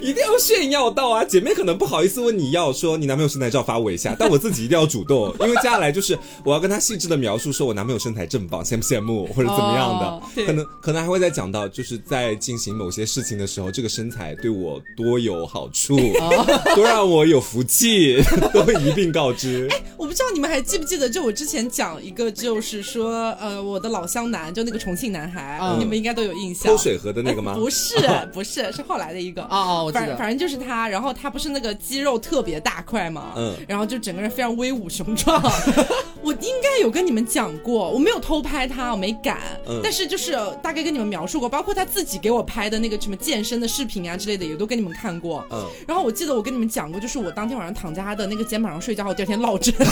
[0.00, 1.24] 一定要炫耀到啊！
[1.24, 9.98] 姐妹可能不好意思问你要说你男朋友身材照发我一下， 但我自己一定要主动，因为接下来就是我要跟他细致的描述说我男朋友身材正棒，羡不羡慕或者怎么样
[10.36, 15.96] 的，可能可能还会再讲到就是在进行某些事情的时候，这个身材对我多有好处，
[16.74, 19.68] 多让我有福气， 都会一并告知。
[19.70, 26.72] 哎我不知道你们还记不记得，就我之前讲一个，就是说，呃，我的老乡男，就那个重庆男孩，嗯你们应该都有印象。
[26.72, 27.54] 偷水河的那个吗？
[27.54, 27.94] 不是，
[28.32, 29.42] 不是，是后来的一个。
[29.44, 30.06] 哦哦，我记得。
[30.08, 35.42] 反反正就是他，然后他不是那个肌肉特别大块嘛，嗯然后就整个人非常威武雄壮。
[36.22, 45.44] 我应该有跟你们讲过，我没有偷拍他，我没敢，嗯但是就是大概跟你们描述过，包括他自己给我拍的那个什么健身的视频啊之类的，也都跟你们看过。
[45.50, 49.74] 嗯，然后我记得我跟你们讲过，就是我当天晚上躺在他的那个肩膀上睡觉，我第二天落枕。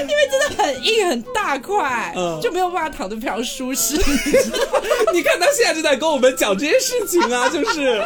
[0.00, 3.96] 因为真的很硬很大块，嗯就没有办法躺得非常舒适。
[5.12, 8.00] 你看他现在就在跟我们讲这些事情啊，就是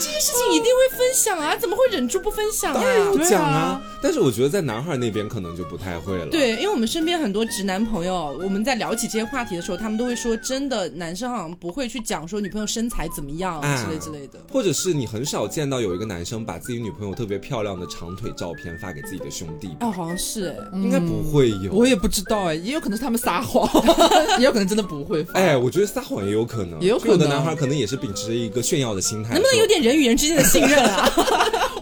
[0.00, 0.09] Yeah.
[0.20, 2.80] 这些事情一定会分享啊，怎么会忍住不分享啊？
[2.80, 3.82] 当然要对啊讲啊。
[4.02, 6.26] 但是我觉得在男孩那边可能就不太会了。
[6.26, 14.38] 对，因为我们身边很多直男朋友，我们在聊起这些话题的时候，他们都会说，真的男生好像不会去讲说女朋友身材怎么样啊之类之类的。
[14.52, 21.72] 或者是你很少见到有一个男生把自己女朋友特别漂亮的长腿照片发给自己的兄弟吧，哦，好像是哎，应该不会有。
[21.72, 23.66] 我也不知道哎，也有可能是他们撒谎，
[24.38, 25.40] 也有可能真的不会发。
[25.40, 31.08] 哎，我觉得撒谎也有可能，也有可能有的男孩可能也是秉持着一个炫耀的心态，能不能有点人与人人之间的信任啊？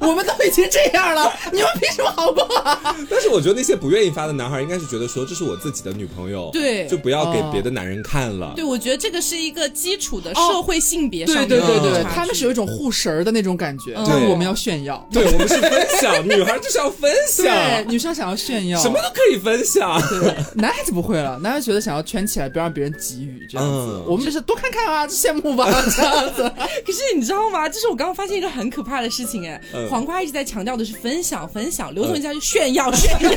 [0.00, 2.96] 我们都已经这样了，你们凭什么好过啊？
[3.10, 8.52] 但是我觉得那些不愿意发的男孩，应该是觉得说这是我自己的女朋友，对就不要给哦别的男人看了。
[8.56, 15.06] 对，我觉得这个是一个基础的社会性别上对对对对，他们是有一种护神儿的那种感觉，嗯但我们要炫耀。
[15.12, 20.00] 对， 我们是分享，女孩就是要分对，享，女生想要炫耀，什么都可以分享。
[20.08, 23.72] 对，男孩子不会了，男孩子觉得想要圈起来，不要让别人给予这样子。
[23.94, 26.42] 嗯我们就是多看看啊，羡慕吧，这样子。
[26.86, 27.68] 可是你知道吗？
[27.68, 33.34] 这是我刚刚发现一个很可怕的事情哎，嗯黄瓜一直在强调的是分享分享，刘总一直在去炫耀炫耀， 这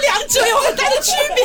[0.00, 1.44] 两者有很大的区别，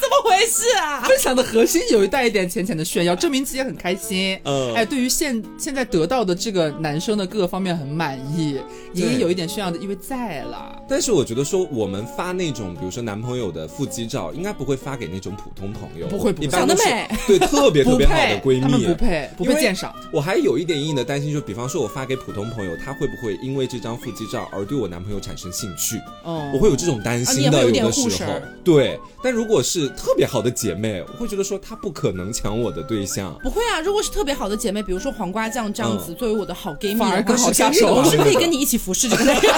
[0.00, 1.02] 怎么回事啊？
[1.08, 4.38] 分享的核心有一带一点浅浅的炫耀，证明自己很开心。
[4.44, 8.60] 嗯哎，对于现现在得到的这个男生的各个方面很满意，
[8.94, 10.82] 隐隐有一点炫耀的意味在了。
[10.88, 19.94] 但是我觉得说，我们发那种比如说男朋友的腹肌照，应该不会发给那种普通朋友，不会长得美 对特别特别好的，闺蜜，他们不配，不配鉴赏。
[20.12, 25.98] 我还有一点隐隐的担心，就比方说我发给普通朋友，他会不会因为这张腹肌照而对我男朋友产生兴趣？
[26.22, 28.32] 哦我会有这种担啊心的，有的时候。
[28.62, 33.34] 对，但如果是特别好的姐妹，我会觉得说她不可能抢我的对象。
[33.42, 39.54] 不会啊，如果是特别好的姐妹，比如说黄瓜酱这样子，作为我的好 gay 蜜反而更好是下手我是可以跟你一起服侍这个男人。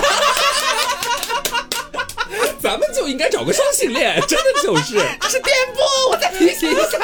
[2.61, 4.95] 咱们就应该找个双性恋，真的就是。
[5.21, 6.99] 这是颠簸，我再提醒一下，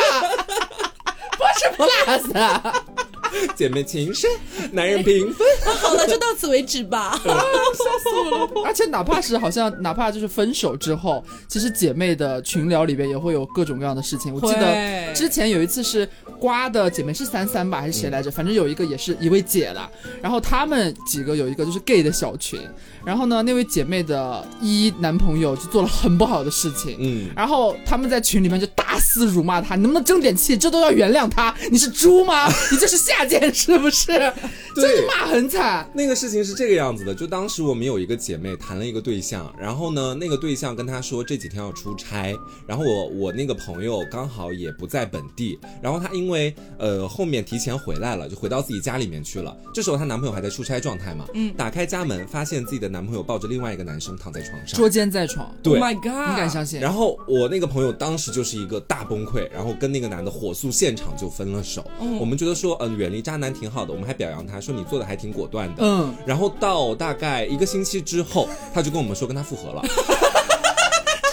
[1.37, 2.91] 不是 plus。
[3.57, 4.31] 姐妹情深，
[4.73, 5.47] 男人平分。
[5.81, 7.21] 好了，就到此为止吧。
[8.64, 14.33] 而且哪怕是好像哪怕就是分手之后，其实姐妹的群聊里边也会有各种各样的事情。
[14.35, 18.31] 我记得之前有一次是瓜的姐妹是三三吧还是谁来着？
[18.31, 19.90] 反正有一个也是一位姐了，
[20.21, 22.61] 然后她们几个有一个就是 gay 的小群，
[23.05, 26.97] 然后呢那位姐妹的一男朋友就做了很不好的事情。
[26.99, 30.57] 嗯，然后他们在群里面就大肆辱骂他，你能不能争点气？
[30.57, 31.55] 这都要原谅他？
[31.71, 32.49] 你是猪吗？
[32.71, 34.06] 你这是下贱是不是？
[34.74, 35.88] 真的骂很惨。
[35.94, 42.35] 那个事情是这个样子的，就当时我们有一个姐妹谈了一个对象，然后呢，那个对象跟她说这几天要出差，
[42.66, 49.54] 然后我我那个朋友刚好也不在本地，然后她因为呃后面提前回来了，就回到自己家里面去了。
[49.74, 56.30] 这时候她男朋友还在出差状态嘛，嗯，打开家门发现自己的男朋友抱着另外一个男生躺在床上，捉奸在床，对 Oh my god！
[56.30, 56.80] 你敢相信？
[56.80, 61.85] 然后我那个朋友当时就是一个大崩溃，然后跟那个男的火速现场就分了手。
[62.18, 65.83] 我们觉得说，嗯、远离渣男挺好的，我们还表扬他说你做的还挺果断的。
[65.85, 69.83] 嗯，然后到大概一个星期之后，他就跟我们说跟他复合了。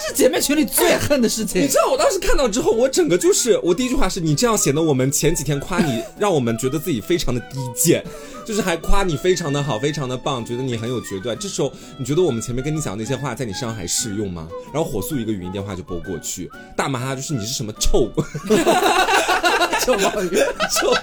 [0.05, 1.75] 是姐妹群里最恨的事情你知。
[1.75, 8.03] 道我当时看到之后，我整个就是我第一句话是你这样显得我们前几天夸你，让我们觉得自己非常的低贱，
[8.45, 11.37] 就是还夸你非常的好，非常的棒，觉得你很有决断。
[11.39, 14.47] 这时候你觉得我们前面跟你讲的那些话在你身上还适用吗？
[14.73, 18.09] 然后火速一个语音电话就拨过去，大骂他就是你是什么臭
[19.85, 20.37] 臭毛鱼，
[20.71, 20.93] 臭。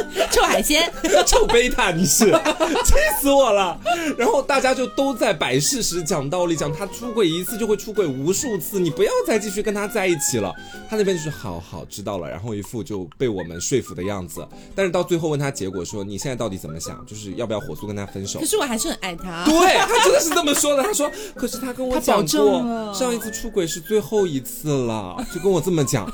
[0.30, 0.90] 臭海鲜，
[1.26, 2.26] 臭贝塔，你是
[2.84, 3.78] 气死我了。
[4.16, 10.54] 然后大家就都在摆事实、讲道理，讲他出轨一次就会出轨无数次，你不要再继续跟他在一起了。
[10.88, 14.46] 他那边就是好好知道了，然后一副就被我们说服的样子。
[14.74, 18.46] 但是到最后问他结果说你现在到底怎么想，就是要不要火速跟他分手可？
[18.46, 19.44] 是我还是很爱他。
[19.44, 20.82] 对他真的是这么说的。
[20.82, 26.12] 他说：“可是他跟我保讲过，上一次出轨是最后一次了，就跟我这么讲。”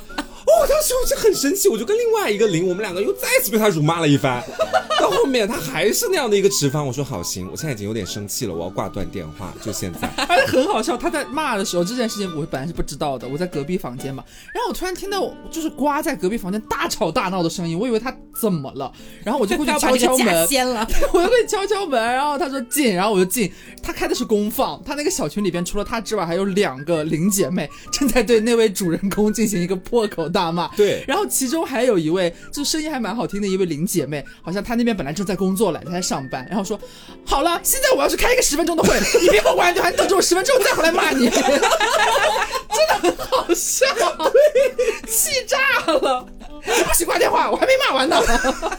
[0.49, 4.43] 哦，当时我就很生气，我就跟另外一个零，我们两个又再次被他辱骂了一番。
[4.99, 10.09] 到后面他还是那样的一个直方，我说好行，我现在已经有点生气了，我要挂断电话，就现在。
[10.27, 18.91] 而且很好笑，他在骂的时候，这件事情我本来是不知道的，我在隔壁房间嘛，然后我突然听到就是瓜在隔壁房间大吵大闹的声音，我以为他怎么了，
[19.25, 31.05] 然后我就过去敲敲门，掀了， 我就过去敲敲门，然后他说进，然后我就进，他开的是公放，他那个小群里边除了他之外，还有两个零姐妹正在对那位主人公进行一个破口大骂，对。
[31.07, 36.79] 然后其中还有一位就声音还蛮好听的一位林姐妹，好像她那边本来正在工作了，她在上班，然后说
[37.25, 43.87] 好了，现在我要去开一个十分钟的会， 你别给我管就还等着我十分钟再回来骂你，真的很好笑，
[45.09, 45.59] 气炸
[45.93, 46.27] 了，
[46.87, 48.79] 不许挂电话，我还没骂完呢，恨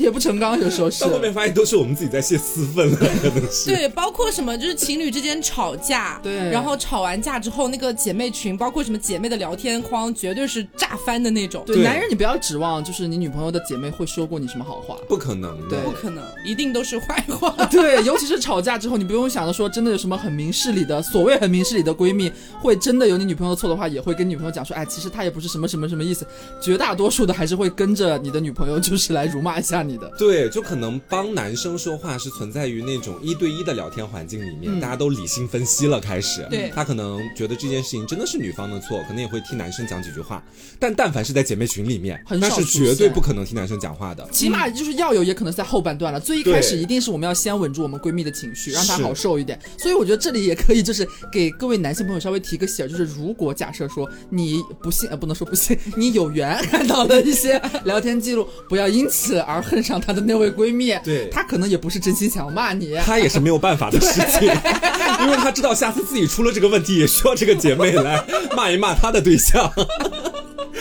[0.00, 1.10] 铁不成钢，有时候是到。
[1.10, 3.70] 后面发现都是我们自己在泄私愤了， 可能是。
[3.70, 11.62] 对，包括什么就是情侣之间吵架，对然后吵完架之后，那个姐妹群，包括什么姐妹的聊天框，绝对是炸翻的那种。
[11.66, 14.96] 对，对男人你不要指望就是你女朋友的姐妹会说过你什么好话。
[15.08, 17.50] 不可能的对，不可能，一定都是坏话。
[17.66, 26.26] 对，尤其是吵架之后，你不用想着说真的有什么很明事理的，所谓很明事理的闺蜜，会真的有你女朋友错的话，也会跟女朋友讲说，哎，其实她也不是什么什么什么意思。
[26.60, 30.10] 绝大多数的还是会跟着你的女朋友，就是来辱骂一下你的。
[30.18, 36.46] 对，就可能帮男生说话是存在于那种一对一的聊天环境里面，嗯大家都理性分析了，开始。
[36.50, 40.42] 对他可能觉得这件事情真的是女方的错，可能也会替男生讲几句话。
[40.78, 44.26] 但但凡是在姐妹群里面，那是绝对不可能替男生讲话的。
[44.30, 46.18] 起码就是要有，也可能是在后半段了。
[46.18, 49.58] 最一开始一定是我们要先稳住我们闺蜜的情绪，让她好受一点。
[49.78, 60.94] 所以我觉得这里也可以，就是给各位男性朋友稍微提个醒，就是如果假设说你不信，呃，不能说不信，你有缘看到的一些聊天记录，不要因此而恨 上她的那位闺蜜。
[61.04, 62.94] 对她可能也不是真心想要骂你。
[62.96, 64.48] 她也是没有办法的事情，
[65.24, 68.24] 因为她知道下次自己出了这个问题，也需要这个姐妹来
[68.56, 69.70] 骂一骂她的对象，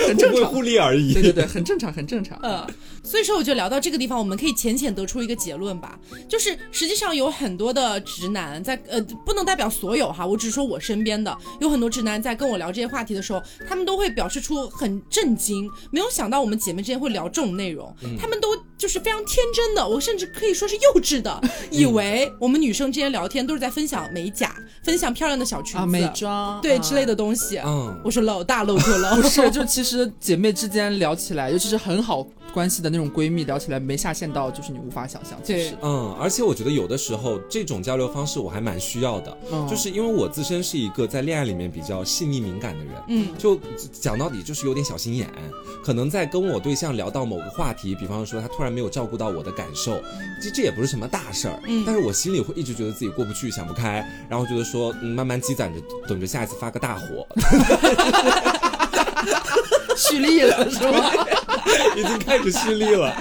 [0.07, 0.45] 很正常。
[0.49, 1.13] 互利而已。
[1.13, 2.39] 对对对，很正常，很正常。
[2.41, 2.65] 嗯，
[3.03, 21.39] 所以说我就聊到这个地方，我们可以浅浅得出一个结论吧，就是实际上有很多的直男在呃，不能代表所有哈，我只是说我身边的有很多直男在跟我聊这些话题的时候，他们都会表示出很震惊，没有想到我们姐妹之间会聊这种内容，他们都就是非常天真的，我甚至可以说是幼稚的，
[21.69, 27.19] 以为我们女生之间聊天都是在分享美甲，分享漂亮的小裙子、啊，美妆对之类的。
[27.19, 27.57] 东西。
[27.65, 35.39] 嗯，我说老大漏特了， 不是，就其实姐妹之间聊起来，尤其是很好关系的那种闺蜜，聊起来没下限到就是你无法想象。
[35.43, 35.71] 其实。
[35.71, 39.67] 对，嗯，而且我觉得有的时候这种交流方式我还蛮需要的，嗯。
[39.67, 43.59] 就是因为我自身是一个在恋爱里面比较细腻敏感的人，嗯，就
[43.91, 45.29] 讲到底就是有点小心眼，
[45.83, 49.99] 可能在跟我对象聊到某个话题，比方说他突然没有照顾到我的感受，
[50.41, 51.83] 其实这也不是什么大事儿，嗯。
[51.85, 57.27] 但是我心里会一直觉得自己过不去、想不开，然后觉得说，嗯，慢慢积攒着，等着下一次发个大火，
[59.95, 61.12] 蓄力了是吧？
[61.97, 63.13] 已经开始蓄力了。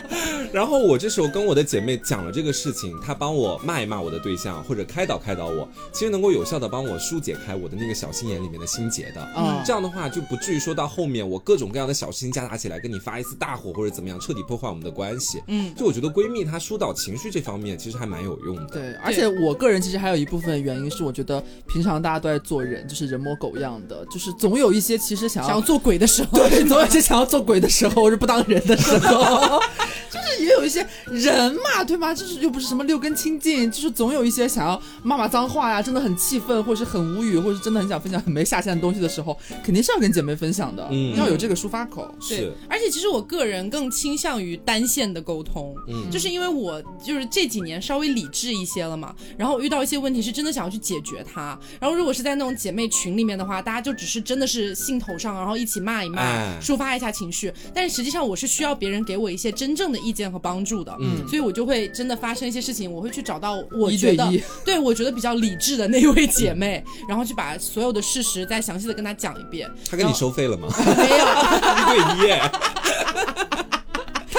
[0.52, 9.28] 然后我这时候跟我的姐妹讲了这个事情，她帮我骂一骂我的对象，或者开导开导我，其实能够有效的帮我疏解开我的那个小心眼里面的心结的。
[9.36, 15.42] 嗯这样的话就不至于说到后面我各种各样的小事情夹杂起来，跟你发一次大火或者怎么样，彻底破坏我们的关系。
[15.48, 18.64] 嗯，就我觉得闺蜜她疏导情绪这方面其实还蛮有用的。
[18.72, 29.60] 对，而且我个人其实还有一部分原因是，我觉得平常大家都在做人，就是人模狗样的，就是总有一些其实想要想要做鬼的时候， 对，总有一些想要做鬼的时候， 或者不当人的时候，
[30.10, 32.12] 就是也有一些人嘛，对吗？
[32.14, 41.16] 就是又不是什么六根清净，就是总有一些想要骂骂脏话呀，真的很气愤，或者是很无语，或者是真的很想分享很没下限的东西的时候，肯定是要跟姐妹分享的，嗯。
[41.16, 42.12] 要有这个抒发口。
[42.28, 46.10] 对是，，而且其实我个人更倾向于单线的沟通，嗯。
[46.10, 56.58] 就是因为我就是这几年稍微理智一些了嘛，然后我遇到一些问题是真的想要去解决它，然后如果是在那种姐妹群里面的话，大家就只是真的是兴头上，然后一起骂一骂，哎。
[56.62, 61.26] 抒发一下情绪，但是实际上我是需要别人给我一些真正的意见和帮助的，嗯。
[61.28, 64.42] 所以我就会真的发生一些事情，我会去找到我一觉得对一。
[64.64, 70.68] 对我觉得比较理智的那位姐妹，然后去把所有的事实再详细的跟她讲一遍，她跟你收费了吗？
[70.96, 71.26] 没有。
[71.78, 72.28] 一对一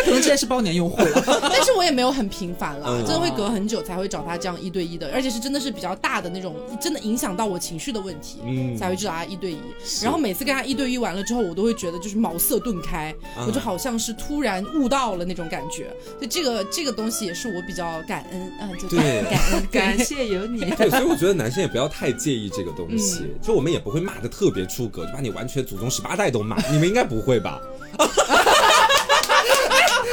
[0.10, 1.24] 可可能现在是包年用户了。
[1.54, 9.60] 但是我也没有很频繁了，嗯真的会隔很久才会找他这样一对一的，而且是真的是比较大的那种，真的影响到我情绪的问题，嗯才会去找他一对一。
[10.02, 15.90] 然后每次跟他一对一完了之后，我都会觉得就是茅塞顿开，啊我就好像是突然悟到了那种感觉。
[16.18, 20.60] 所以这个这个东西也是我比较感恩啊，就对感恩 感谢有你。
[20.72, 27.62] 对，所以我觉得男生也不要太介意这个东西，嗯就我们也不会骂的特别出格，就把你完全祖宗十八代都骂，你们应该不会吧？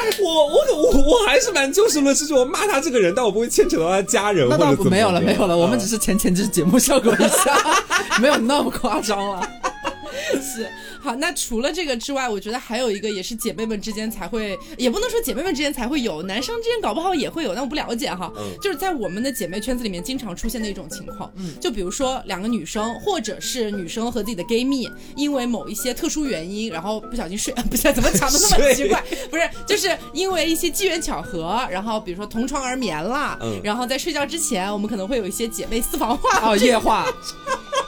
[0.23, 0.91] 我我我
[1.21, 7.59] 我还是蛮就事论事，就我骂他这个人，但我不会牵扯到他家人那倒不没有了，没有了，我们啊只是前前置节目效果一下，
[8.21, 9.49] 没有那么夸张了。
[10.41, 10.67] 是
[11.07, 18.33] 好，那除了这个之外，我觉得还有一个也是姐妹们之间才会，也不能说姐妹们之间才会有，男生之间搞不好也会有，但我不了解哈。
[18.37, 29.01] 嗯就是在我们的姐妹圈子里面经常出现的一种情况，嗯，就比如说两个女生，或者是女生和自己的 gay 蜜，因为某一些特殊原因，然后不小心睡， 不是怎么讲的那么奇怪，
[29.31, 37.07] 不是，就是因为一些机缘巧合，然后比如说同床而眠了，嗯然后在睡觉之前，我们可能会有一些姐妹私房话，哦，夜话，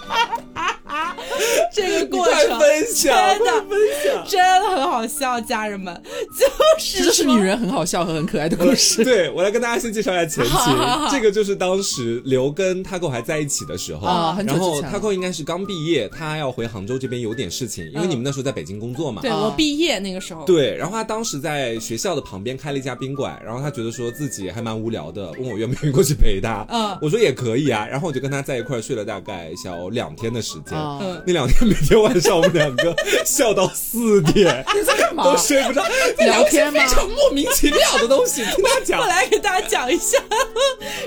[1.73, 4.25] 这个你快过程分享，真的分享。
[4.27, 6.03] 真的很好笑，家人们，
[6.37, 6.47] 就
[6.79, 9.05] 是这就是女人很好笑和很可爱的故事。
[9.05, 19.23] 对我来跟大家先介绍一下前好好好情，这个就是当时刘跟 Taco 还在一起的时候，啊很久然后 Taco 应该是刚毕业，他要回杭州这边有点事情，因为嗯你们那时候在北京工作嘛。
[19.23, 26.65] 对啊我毕业那个时候，对，然后他当时在学校的旁边开了一家宾馆，然后他觉得说自己还蛮无聊的，问我愿不愿意过去陪他。
[26.69, 30.78] 嗯我说也可以啊，然后我就跟他在一块儿睡了大概小两天的时间。
[30.79, 35.37] 啊，嗯，那两天每天晚上我们两个笑到四点， 你在干嘛都？
[35.37, 35.83] 睡不着，
[36.19, 38.65] 聊天吗非常莫名其妙的东西，听
[38.95, 39.07] 他我。
[39.07, 40.19] 来给大家讲一下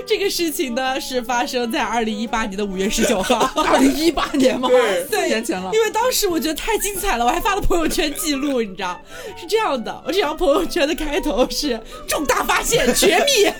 [0.06, 3.50] 这个事情呢，是发生在二零一八年的五月十九号。
[3.62, 4.68] 二零一八年吗？
[4.68, 5.70] 对四年前了。
[5.72, 9.00] 因为当时我觉得太精彩了，我还发了朋友圈记录，你知道
[9.40, 13.50] 是这样的，我这条朋友圈的开头是重大发现绝密，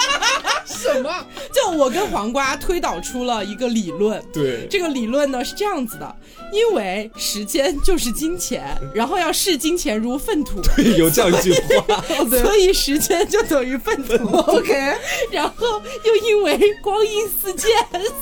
[0.64, 1.12] 什么？
[1.52, 6.16] 就我跟黄瓜推导出了一个理论，对，这个理论呢是这样子的，
[6.52, 11.52] 因为时间就是金钱，然后要视金钱如粪土，对有这样一句
[11.86, 14.14] 话，所以时间就等于粪土。
[14.52, 14.72] OK，
[15.30, 17.70] 然后又因为光阴似箭，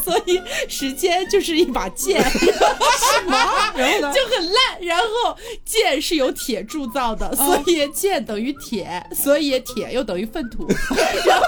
[0.05, 2.23] 所以时间就是一把剑。
[2.23, 3.37] 什么？
[3.77, 4.81] 然后呢就很烂。
[4.83, 10.67] 然后剑是由铁铸造的，所以剑等于铁，所以铁又等于粪土。
[10.97, 11.45] 然后，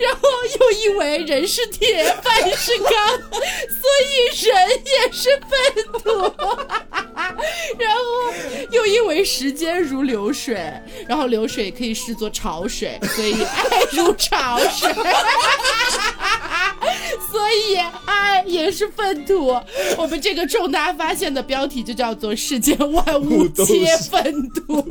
[0.00, 0.28] 然后
[0.60, 2.90] 又因为人是铁，饭是钢，
[3.30, 4.07] 所以
[4.42, 4.54] 人
[4.84, 5.50] 也是粪
[6.02, 6.08] 土。
[7.78, 8.02] 然后
[8.70, 10.54] 又因为时间如流水，
[11.06, 14.92] 然后流水可以视作潮水，所以爱如潮水。
[17.30, 19.48] 所以爱也是粪土。
[19.96, 24.82] 我们这个重大发现的标题就叫做“世间万物皆粪土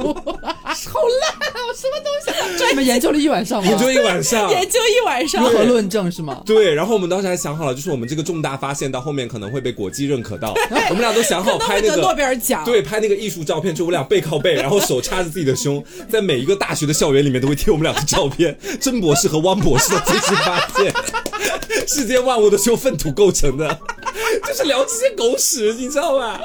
[0.88, 1.55] 好烂啊！
[1.67, 2.57] 我什么东西啊？
[2.57, 3.69] 这你们研究了一晚上吗？
[3.69, 4.49] 研究一晚”，上。
[4.49, 5.57] 研究一晚上如。
[5.57, 6.41] 何论证是吗？
[6.45, 10.53] 对，然后我们当时还想好了，就是我们这个重大发现到后面可能会被国际认可到，
[10.89, 12.27] 我们俩都想好拍那个诺贝个。
[12.27, 18.57] 尔奖，对，拍那个艺术照片，就我俩背靠背，然后手插着自己的胸，在每一个大学的校园里面都会贴我们俩的照片。
[18.79, 20.93] 甄博士和汪博士的最新发现，
[21.88, 23.79] 世间万物都是由粪土构成的，
[24.45, 26.39] 就是聊这些狗屎，你知道吧？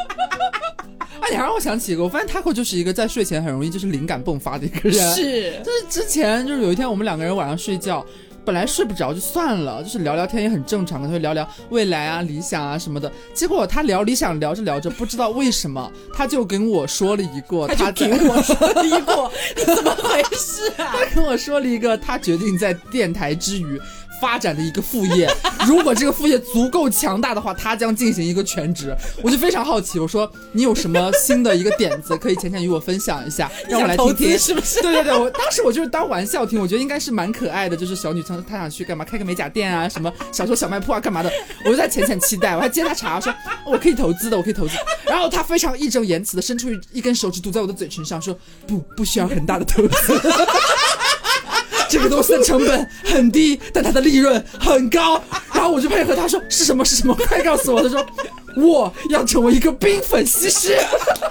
[1.23, 8.05] 啊，你还让我想起一个，我发现 Taco 就是一个在睡前很容易就是灵感迸发的一个人。，是 就是之前就是有一天我们两个人晚上睡觉。
[8.45, 13.09] 本来睡不着就算了，就是聊聊天也很正常，可能会聊聊未来啊、理想啊什么的。
[13.33, 20.91] 结果他聊理想聊着聊着，不知道为什么他就跟我说了一个他他在就给我说了一个， 你怎么回事啊？
[20.93, 23.81] 他跟我说了一个他决定在电台之余
[24.23, 25.29] 发展的一个副业，
[25.67, 28.97] 如果这个副业足够强大的话，他将进行一个全职。
[29.21, 34.39] 我就非常好奇，我说你有什么新的一个点子可以浅浅与我分享一下， 让我来听听。
[34.39, 34.81] 是不是？
[34.81, 41.33] 对对对，我当时我就是当玩笑听，我觉得应该是蛮可爱的，就是小女生她想去干嘛，开个美甲店啊，什么小时候小卖铺啊，干嘛的，
[41.67, 43.35] 我就在浅浅期待，我还接她茬说
[43.67, 44.77] 我可以投资的，我可以投资。
[45.05, 50.21] 然后她非常义正言辞的伸出一根手指堵在我的嘴唇上，说不不需要很大的投资。
[51.93, 55.23] 这个东西的成本很低，但它的利润很高。
[55.53, 57.83] 然后我就配合他说是什么是什么，快告诉我。
[57.83, 58.05] 他说
[58.57, 60.75] 我要成为一个冰粉西施。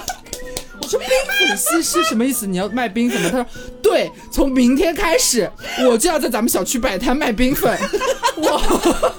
[0.79, 1.09] 我说冰
[1.47, 2.45] 粉西施什么意思？
[2.45, 3.29] 你要卖冰粉吗？
[3.31, 3.45] 他说
[3.81, 5.49] 对，从明天开始
[5.89, 7.75] 我就要在咱们小区摆摊卖冰粉。
[8.37, 9.13] 我。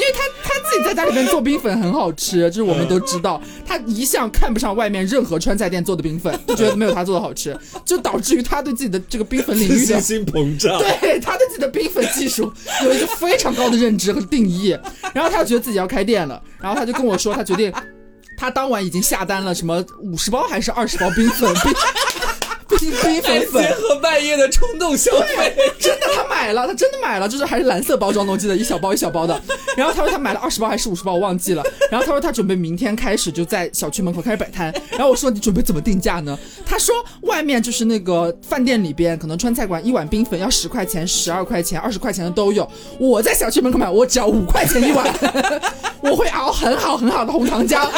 [0.00, 10.78] 因为他他自己在家里面做冰粉很好吃， 就是我们都知道，他一向看不上外面任何川菜店做的冰粉，就觉得没有他做的好吃， 就导致于他对自己的这个冰粉领域的信心膨胀。
[10.80, 12.50] 对他对自己的冰粉技术
[12.84, 14.74] 有一个非常高的认知和定义，
[15.12, 17.70] 然后他就觉得自己要开店了，然后他就跟我说，他决定，
[18.38, 21.54] 他当晚已经下单了什么五十包还是二十包冰粉，
[22.78, 23.72] 冰冰粉结粉。
[23.76, 29.40] 合半夜的冲动消费，真的，他买了，他真的买了，就是还是蓝色包装的，我记得一小包一小包的。
[29.76, 31.62] 然后他说他买了二十包还是五十包，我忘记了。
[31.90, 34.72] 然后他说他准备明天开始就在小区门口开始摆摊。
[34.90, 36.38] 然后我说你准备怎么定价呢？
[36.64, 42.68] 他说外面就是那个饭店里边，可能川菜馆一碗冰粉要十块钱、十二块钱、二十块钱的都有。
[42.98, 45.06] 我在小区门口买，我只要五块钱一碗，
[46.02, 47.88] 我会熬很好很好的红糖浆。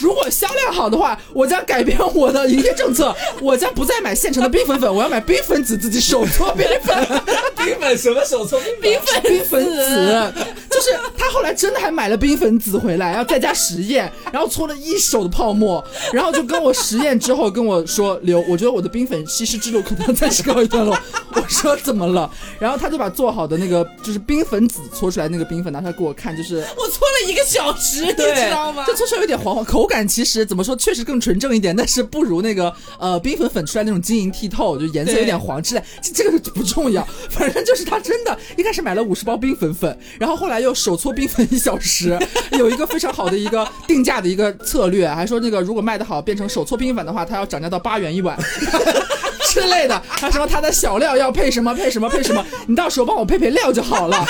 [0.00, 7.22] 如果销量好的话，我将改变我的营业政策，我将不再买现成的冰粉粉，我要买冰粉子，自己手搓冰粉。
[7.56, 9.22] 冰粉什么手搓冰粉？
[9.22, 10.32] 冰粉子，
[10.70, 20.98] 就是他后来真的还买了冰粉子回来，然后在家实验，然后搓了一手的泡沫，然后就跟我实验之后跟我说刘，我觉得我的冰粉稀释之路可能暂时告一段落。
[21.32, 22.30] 我说怎么了？
[22.58, 28.84] 然后他就把做好的那个就是冰粉子搓出来那个冰粉拿出来给我看，就是我搓了一个小时，你，知道吗？
[28.86, 35.82] 就搓出来有点黄黄，口感其实怎么说，确实更纯正一点，但是不如那个呃冰粉粉出来那种晶莹剔透，就颜色有点黄之类。
[36.00, 42.18] 这这个不重要，反正就是他真的，一开始买了五十包冰粉粉，然后后来又手搓冰粉一小时，
[42.56, 48.38] 有一个非常好的一个定价的一个策略，还说那个如果卖得好，变成手搓冰粉的话，它要涨价到八元一碗。
[49.52, 54.26] 之类的，他说他的小料要配什么配什么配什么，你到时候帮我配配料就好了。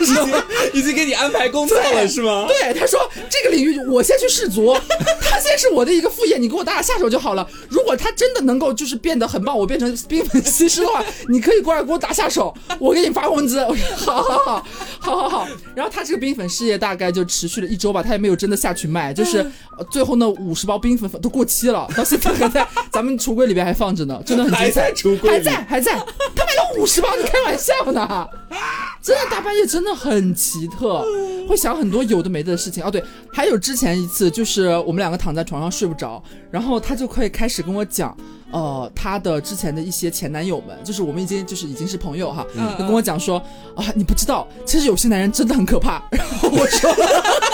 [0.00, 0.34] 已经
[0.74, 2.46] 已经给你安排工作了是吗？
[2.46, 3.00] 对，他说
[3.30, 4.76] 这个领域我先去试足，
[5.22, 7.48] 他先是我的一个副业，你给我打打下手就好了。
[7.68, 13.60] 如果他真的能够就是变得很棒，我变成冰粉西施的话，你可以过来给我打下手，我给你发工资。
[13.60, 14.66] 我说好好好，
[14.98, 15.48] 好好好。
[15.76, 19.38] 然后他这个冰粉事业大概就持续了一周吧，他也没有真的下去卖，就是、
[19.78, 24.92] 呃最后那五十包冰粉粉都过期了，到现在还在咱们橱柜里边还放着呢，真的很还在。
[24.94, 25.92] 橱柜里还在还在，
[26.34, 28.26] 他买了五十包，你开玩笑呢？
[29.02, 31.04] 真的大半夜真的很奇特，
[31.46, 32.82] 会想很多有的没的事情。
[32.82, 38.16] 哦，对，还有之前一次，就是我们两个躺在床上睡不着，然后他就会开始跟我讲。
[38.50, 43.36] 呃，他的之前的一些前男友们，就是我们已经就是已经是朋友哈，嗯就跟我讲说
[43.74, 46.00] 啊，你不知道，其实有些男人真的很可怕。
[46.12, 46.94] 然后我说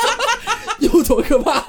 [0.79, 1.65] 有多可怕？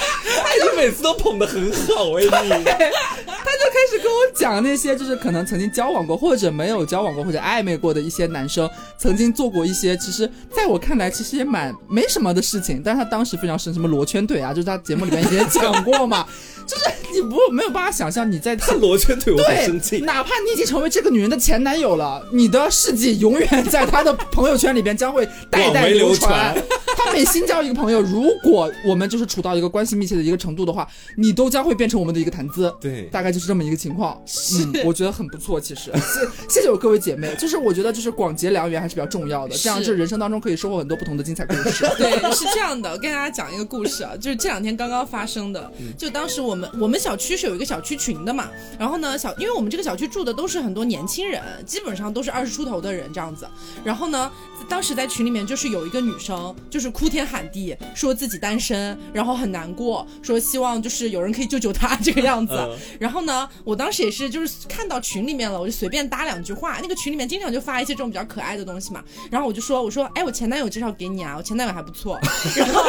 [0.70, 16.26] 你每次都捧得很好哎，你他就开始跟我讲那些，就是可能曾经交往过，或者没有交往过，或者暧昧过的一些男生，曾经做过一些，其实在我看来其实也蛮没什么的事情，但是他当时非常生气，什么罗圈腿啊，就是他节目里面也讲过嘛，
[16.66, 19.98] 就是你不没有办法想象你在他罗圈腿，我很对，生气。
[19.98, 26.64] 哪怕你已经成为这个女人的前男友了，你的事迹永远在他的朋友圈里边将会代代流传传。
[27.04, 30.86] 他每新交一个朋友，如果我们就是处到一个关系密切的一个程度的话，
[31.16, 32.72] 你都将会变成我们的一个谈资。
[32.80, 34.20] 对大概就是这么一个情况。
[34.54, 35.60] 嗯，我觉得很不错。
[35.60, 35.90] 其实，
[36.48, 41.86] 谢谢谢我各位姐妹，就是我觉得就是广结良缘还是比较重要的，这样是就人生当中可以收获很多不同的精彩故事。
[41.98, 45.70] 对， 是这样的，跟大家讲一个故事啊，就是这两天刚刚发生的。
[45.96, 48.48] 就当时我们我们小区是有一个小区群的嘛，
[48.78, 53.46] 然后呢，小因为我们这个小区住的都是很多年轻人，基本上都是二十出头的人这样子。
[53.84, 54.30] 然后呢，
[54.68, 62.54] 当时在群里面就是有一个女生，就是哭天喊地说自己单身，然后很难过，说希望就是有人可以救救她这个样子。
[62.54, 66.78] 嗯然后呢，我当时也是就是看到群里面了，我就随便搭两句话。
[66.82, 69.02] 那个群里面经常就发一些这种比较可爱的东西嘛。
[69.30, 72.18] 然后我就说，我说，哎，我前男友介绍给你啊，我前男友还不错。
[72.56, 72.82] 然后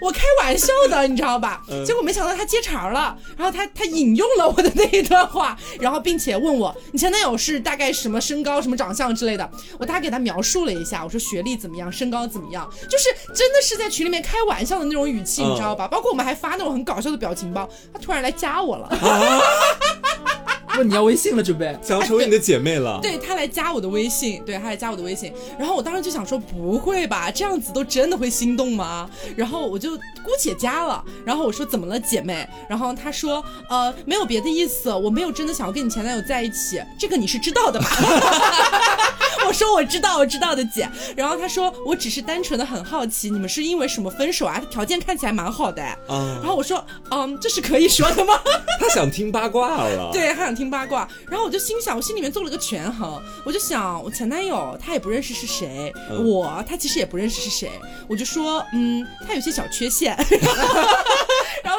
[0.00, 1.62] 我开玩笑的，你知道吧？
[1.70, 9.48] 嗯结果没想到他接茬了，然后他他引用了我的那一段话，然后并且问我你前男友是大概什么身高、什么长相之类的。
[9.78, 15.86] 我大概给他描述了一下，我说学历怎么样，身高怎么样，就是真的是在群里面开玩笑的那种语气，你知道吧？
[15.88, 18.88] 包括我们还发那种很搞笑的表情包，他突然来加我了。
[20.78, 21.76] 问你要微信了，准备。
[21.82, 29.08] 想要成为你的姐妹了， 对他来加我的微信，对他来加我的微信，然后我当时就想说，不会吧，这样子都真的会心动吗？
[29.36, 32.46] 然后我就姑且加了，然后我说怎么了，姐妹？
[32.68, 37.88] 然后他说，呃，没有别的意思，我没有真的想要跟你前男友在一起，这个你是知道的吧？
[39.46, 40.88] 我说我知道，我知道的姐。
[41.14, 44.60] 然后他说，我只是单纯的很好奇，你们是因为什么分手啊？
[44.70, 45.82] 条件看起来蛮好的。
[45.82, 48.40] 啊然，后我说，嗯，这是可以说的吗？
[48.80, 57.70] 他想听八卦了，，对，他想听八卦，然后我就心想，我心里面做了个权衡，我就想，我前男友他也不认识是谁，嗯我他其实也不认识是谁，
[58.08, 60.16] 我就说，嗯，他有些小缺陷。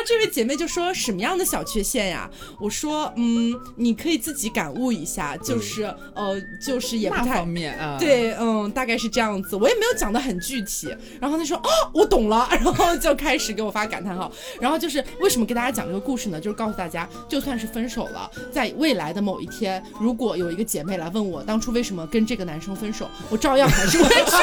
[0.06, 2.30] 这位姐妹就说什么样的小缺陷呀？
[2.60, 5.84] 我说，嗯，你可以自己感悟一下，就是、
[6.14, 10.95] 呃，就是也不太方面啊，，对，嗯，大概是这样子，我也没有讲的很具体。
[11.20, 14.32] 然后她说，哦，我懂了， 然后就开始给我发感叹号。
[14.60, 16.39] 然后就是为什么给大家讲这个故事呢？
[16.39, 24.39] 就是告诉大家，就算是分手了，在未来的某一天，如果有一个姐妹来问我当初为什么跟这个男生分手，我照样还是会说，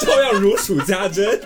[0.00, 1.40] 照样如数家珍。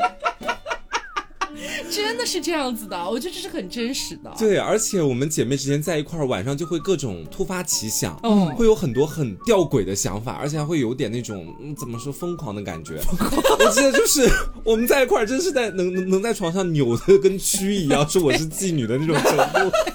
[1.90, 4.32] 真的是这样子的，我觉得这是很真实的。
[4.38, 12.94] 对，而且我们姐妹之间在一块儿，晚上就会各种突发奇想，嗯会有很多很吊诡的想法，而且还会有点那种、嗯、怎么说疯狂的感觉。
[13.58, 14.28] 我记得就是
[14.64, 19.76] 我们在一块儿，真是在能能能在床上扭的跟蛆一样，说我是妓女的那种程度。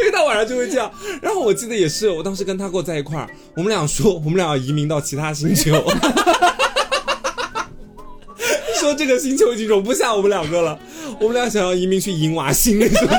[0.00, 0.90] 因为他晚上就会这样，
[1.22, 5.72] 然后我记得也是，我当时跟他跟我在一块儿，我们俩说我们俩要移民到其他星球，
[8.82, 10.76] 说这个星球已经容不下我们两个了，
[11.20, 13.14] 我们俩想要移民去银娃星那种地。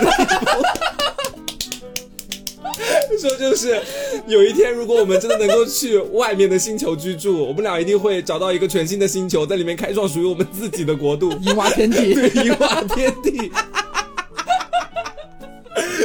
[3.17, 3.81] 说就是
[4.27, 12.13] 有一天，如果我们真的能够去外面的星球居住，我们俩一定会找到一个全新的星球，在里面开创属于我们自己的国度， 银娃天地。
[12.13, 13.49] 对，银娃天地。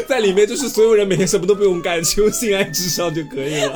[0.07, 3.75] 在里面就是所有人每天什么都不用干，只用性爱至上就可以了。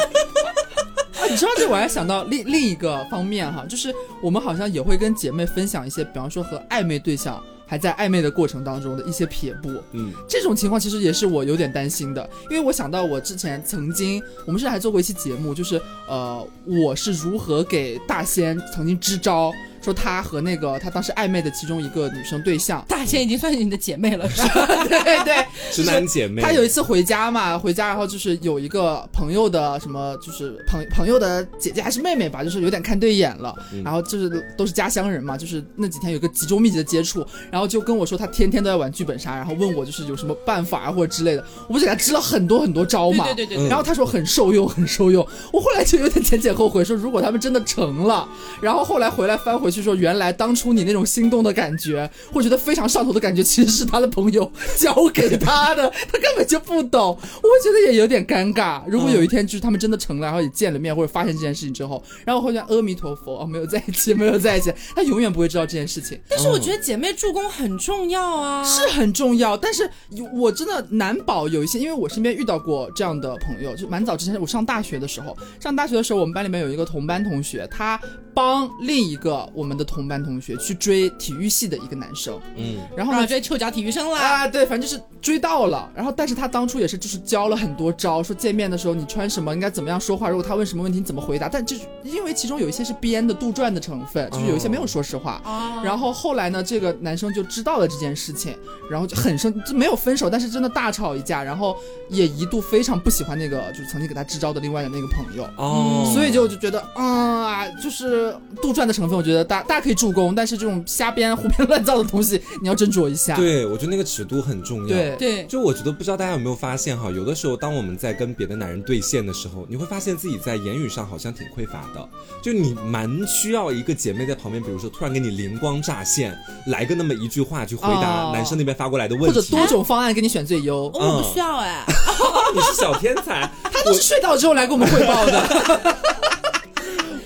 [1.33, 9.71] 啊，你说到这，我还想到另另一个方面哈，就是我们好像也会跟姐妹分享一些，比方说和暧昧对象还在暧昧的过程当中的一些撇步。
[9.93, 19.51] 嗯，这种情况其实也是我有点担心的，因为我想到我之前曾经，我们是还做过一期节目，就是呃，我是如何给大仙曾经支招，
[19.83, 24.67] 说他和那个他当时暧昧的其中一个女生对象，大仙已经算是你的姐妹了，是吧？
[24.89, 26.41] 对 对， 直男姐妹。
[26.41, 45.27] 他有一次回家嘛，回家然后就是有一个朋友的什么，就是朋朋友的姐姐还是妹妹吧，就是有点看对眼了，嗯然后就是都是家乡人嘛，就是那几天有个集中密集的接触，然后就跟我说他天天都在玩剧本杀，然后问我就是有什么办法啊或者之类的，我不是给他支了很多很多招嘛，对对对然后他说很受用，很受用。
[45.53, 48.29] 我后来就有点前前后悔，说如果他们真的成了，
[48.61, 57.01] 然后后来回来翻回去说，原来当初你那种心动的感觉，或者觉得非常上头的感觉，其实是他的朋友教给他的，他根本就不懂。
[57.03, 58.83] 我会觉得也有点尴尬。
[58.87, 66.21] 如果有一天就是他们真的成了，然后也见了面，或者发现这件事情之后，然后我会觉得阿弥陀佛，哦，没有在一起，没有在一起，他永远不会知道这件事情。
[66.29, 78.01] 但是我觉得姐妹助攻很重要啊，是很重要，但是有我真的难保有一些，因为我身边遇到过这样的朋友，就蛮早之前我上大学的时候，上大学的时候，我们班里面有一个同班同学，他
[78.35, 83.27] 帮另一个我们的同班同学去追体育系的一个男生，嗯，然后呢。
[83.33, 84.21] 追臭脚体育生啦。
[84.21, 98.55] 啊，对，反正就是追到了，然后但是他当初也是就是教了很多招，说见面的时候你穿什么，应该怎么样说话，如果他问什么问题你怎么回答，但就是因为其中有一些是编的杜撰的成分，就是有一些没有说实话，哦然后后来呢，这个男生就知道了这件事情，
[98.91, 101.75] 然后就很生，就没有分手，但是真的大吵一架，然后
[102.11, 105.49] 也一度非常不喜欢那个就是曾经给他支招的另外的那个朋友。
[105.57, 113.37] 哦，所以就就觉得，嗯啊，就是杜撰的成分，我觉得大大家可以助攻，但是这种瞎编胡编乱造的东西，你要斟酌一下。
[113.37, 114.89] 对，我觉得那个尺度很重要。
[114.89, 122.09] 对对，就我觉得不知道大家有没有发现哈，有的时候当我们在跟别的男人对线的时候，你会发现自己在言语上好像挺匮乏的，
[122.41, 126.35] 就你蛮需要一个姐妹在旁边，比如说突然给你灵光乍现，
[126.69, 129.37] 来个那么一句话去回答哦男生那边发过来的问题。
[129.39, 130.87] 或者多种方案给你选最优。
[130.87, 131.85] 哦我不需要哎，
[132.55, 135.97] 你是小天才， 他都是睡到之后来给我们汇报的。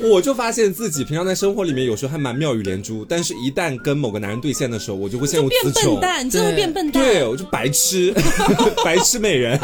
[0.01, 5.92] 我就发现自己平常在生活里面有时候还蛮妙语连珠，但是一旦跟某个男人对线的时候，我就会陷入变词穷。
[5.94, 7.03] 笨蛋，真的会变笨蛋。
[7.03, 8.14] 对，我就白痴，
[8.84, 9.59] 白痴美人。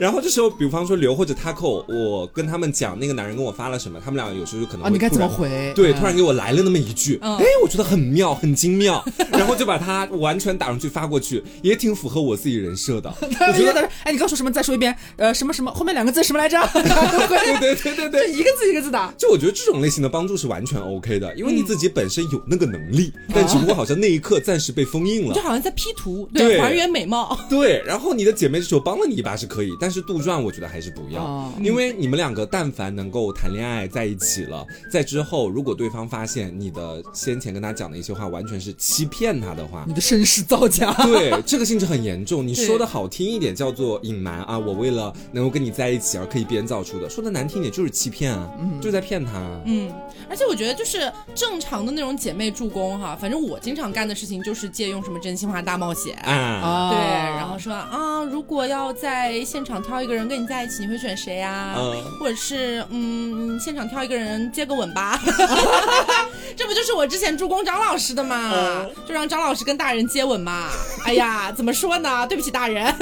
[0.00, 5.28] 然后这时候，比方说刘或者 Taco，我跟他们讲那个男人跟我发了什么，他们俩有时候就可能啊，会你该怎么？
[5.28, 5.72] 回？
[5.74, 13.12] 对，嗯突然给我来了那么一句，嗯哎、我觉得很妙，很精妙，然后就把它完全打上去发过去，也挺符合我自己人设的。
[13.20, 14.50] 我觉得，哎，你刚说什么？
[14.50, 14.94] 再说一遍。
[15.16, 15.70] 呃，什么什么？
[15.72, 16.58] 后面两个字什么来着？
[16.72, 19.12] 对对对对对一个字一个字打。
[19.18, 25.40] 就我觉得这种类型的帮助是完全 OK 的，因为你自己本身有那个能力，但只不过好像那一刻暂时被封印了就。
[25.40, 27.38] 好像在 P 图，对还原美貌。
[27.48, 39.94] 对，然后你的姐妹这时候帮了你一把是可以，但是杜撰我觉得还是不要，哦因为你们两个但凡能够谈恋爱在一起了，在之后如果对方发现你的先前跟他讲的一些话完全是欺骗他的话你。
[39.94, 40.92] 的身世造假。
[41.06, 42.46] 对，这个性质很严重。
[42.46, 49.45] 你说的好听一点叫做隐瞒啊，我为了能够跟你在一起而刻意编造出的；说的难听一点就是欺骗啊，就是在骗他。
[49.64, 49.92] 嗯，
[50.28, 56.16] 而且我觉得就是正常的那种姐妹助攻哈，反正我经常干的事情就是借用什么真心话大冒险。
[56.24, 56.98] 啊，啊对，
[57.36, 61.74] 然后说啊，如果要在现场挑一个人跟你在一起，你会选谁啊？
[61.78, 65.20] 嗯或者是嗯，现场挑一个人接个吻吧
[66.56, 68.52] 这不就是我之前助攻张老师的嘛？
[68.54, 70.68] 嗯就让张老师跟大人接吻嘛。
[71.04, 72.26] 哎呀，怎么说呢？
[72.26, 72.92] 对不起大人。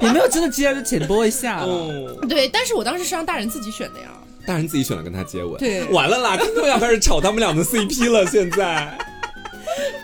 [0.00, 1.66] 也没有真的接，就浅播一下了。
[1.66, 4.08] 哦，对，但是我当时是让大人自己选的呀。
[4.48, 8.96] 大人自己选了跟他接吻，对完了啦，听众要开始炒他们俩的 CP 了，现在。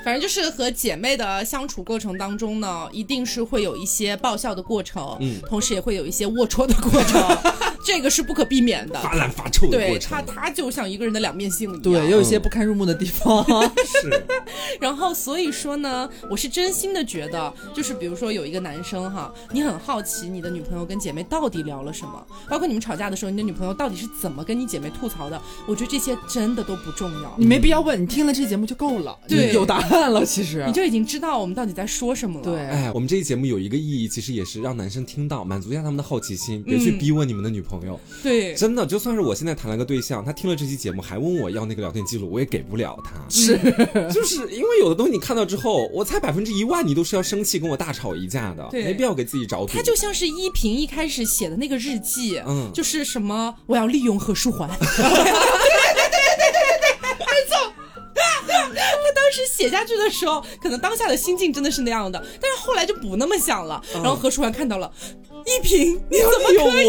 [0.04, 7.22] 反正就是和姐妹的相处过程当中呢，一定是会有一些爆笑的过程，嗯同时也会有一些龌龊的过程。
[7.84, 9.00] 这个是不可避免的。
[9.00, 10.34] 发烂发臭的对过程他，。
[10.34, 11.82] 他就像一个人的两面性一样。
[11.82, 13.44] 对，也有一些不堪入目的地方。
[13.84, 14.24] 是，
[14.80, 27.34] 然后所以说呢，我是真心的觉得，就是比如说有一个男生哈，你很好奇你的女朋友跟姐妹到底聊了什么，包括你们吵架的时候，你的女朋友到底是怎么跟你姐妹吐槽的，我觉得这些真的都不重要。
[27.38, 30.24] 你没必要问，你听了这节目就够了，对有答案了。
[30.24, 32.44] 其实你就已经知道我们到底在说什么了。
[32.44, 37.73] 对哎，我们这一节目有一个意义，其实也是让男生听到，满足一下他们的好奇心，别去逼问你们的女朋友。
[38.22, 43.12] 对，真的，就算是我现在谈了个对象，他听了这期节目还问我要那个聊天记录，我也给不了他。
[43.28, 43.56] 是
[44.12, 49.72] 就是因为有的东西你看到之后，我猜百分之一万你都是要生气跟我大吵一架的，对没必要给自己找堵。
[49.72, 54.68] 他就像是依萍一开始写的那个日记，嗯就是什么我要利用何书桓。
[58.76, 63.82] 他当时写下去的时候，可能当下的心境真的是那样的，但是后来就不那么想了。
[63.94, 64.90] 然后何书桓看到了，
[65.46, 66.86] 依萍，你怎么可以？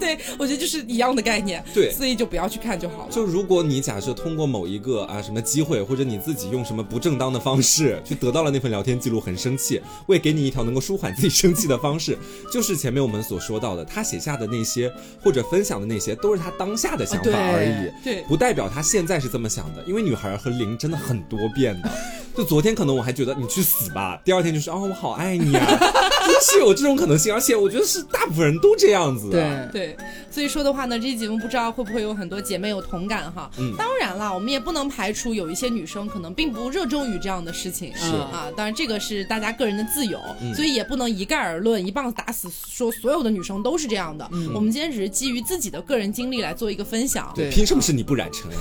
[0.00, 0.06] 我？
[0.06, 3.12] 对我觉得就是一样的概念，对所以就不要去看就好了。
[3.12, 12.18] 就如果你假设通过某一个啊什么机会，或者你自己用什么不正当的方式去得到了那份聊天记录，很生气， 我也给你一条能够舒缓自己生气的方式，
[12.52, 14.90] 就是前面我们所说到的，他写下的那些
[15.22, 18.04] 或者分享的那些，都是他当下的想法而已。
[18.04, 21.90] 对不代表他现在是这么想的，因为女孩和零真的很多变的。
[22.36, 25.66] 就昨天可能我还觉得你去死吧，第二天就是哦我好爱你啊，
[26.26, 29.30] 真是有这种可能性，而且我觉得是大部分人都这样子。
[29.30, 29.96] 对，对，
[30.30, 33.50] 所以说的话呢，这期节目不知道会不会有很多姐妹有同感哈。
[33.58, 37.92] 嗯当然啦，我们也不能排除有一些女生可能并不热衷于这样的事情。
[37.96, 44.26] 是啊，当然这个是大家个人的自由，嗯所以也不能一概而论，一棒子打死说所有的女生都是这样的。
[44.32, 47.30] 嗯我们今天只是基于自己的个人经历来做一个分享。
[47.34, 48.56] 对凭什么是你不染成啊？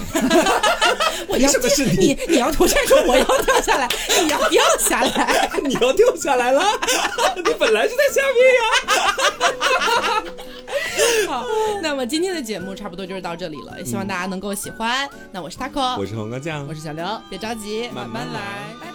[1.27, 3.87] 我要凭什么是你你你要我现在说我要掉下来，
[4.23, 5.49] 你要掉下来。
[5.63, 6.63] 你要掉下来了，
[7.37, 8.61] 你本来就在下面呀。
[11.27, 11.45] 好，
[11.81, 15.09] 那么今天的节目差不多就是到这里了，也希望大家能够喜欢。
[15.31, 17.05] 那我是 taco，我是红高酱我，是小刘。
[17.29, 18.39] 别着急，慢慢来
[18.81, 18.88] 拜。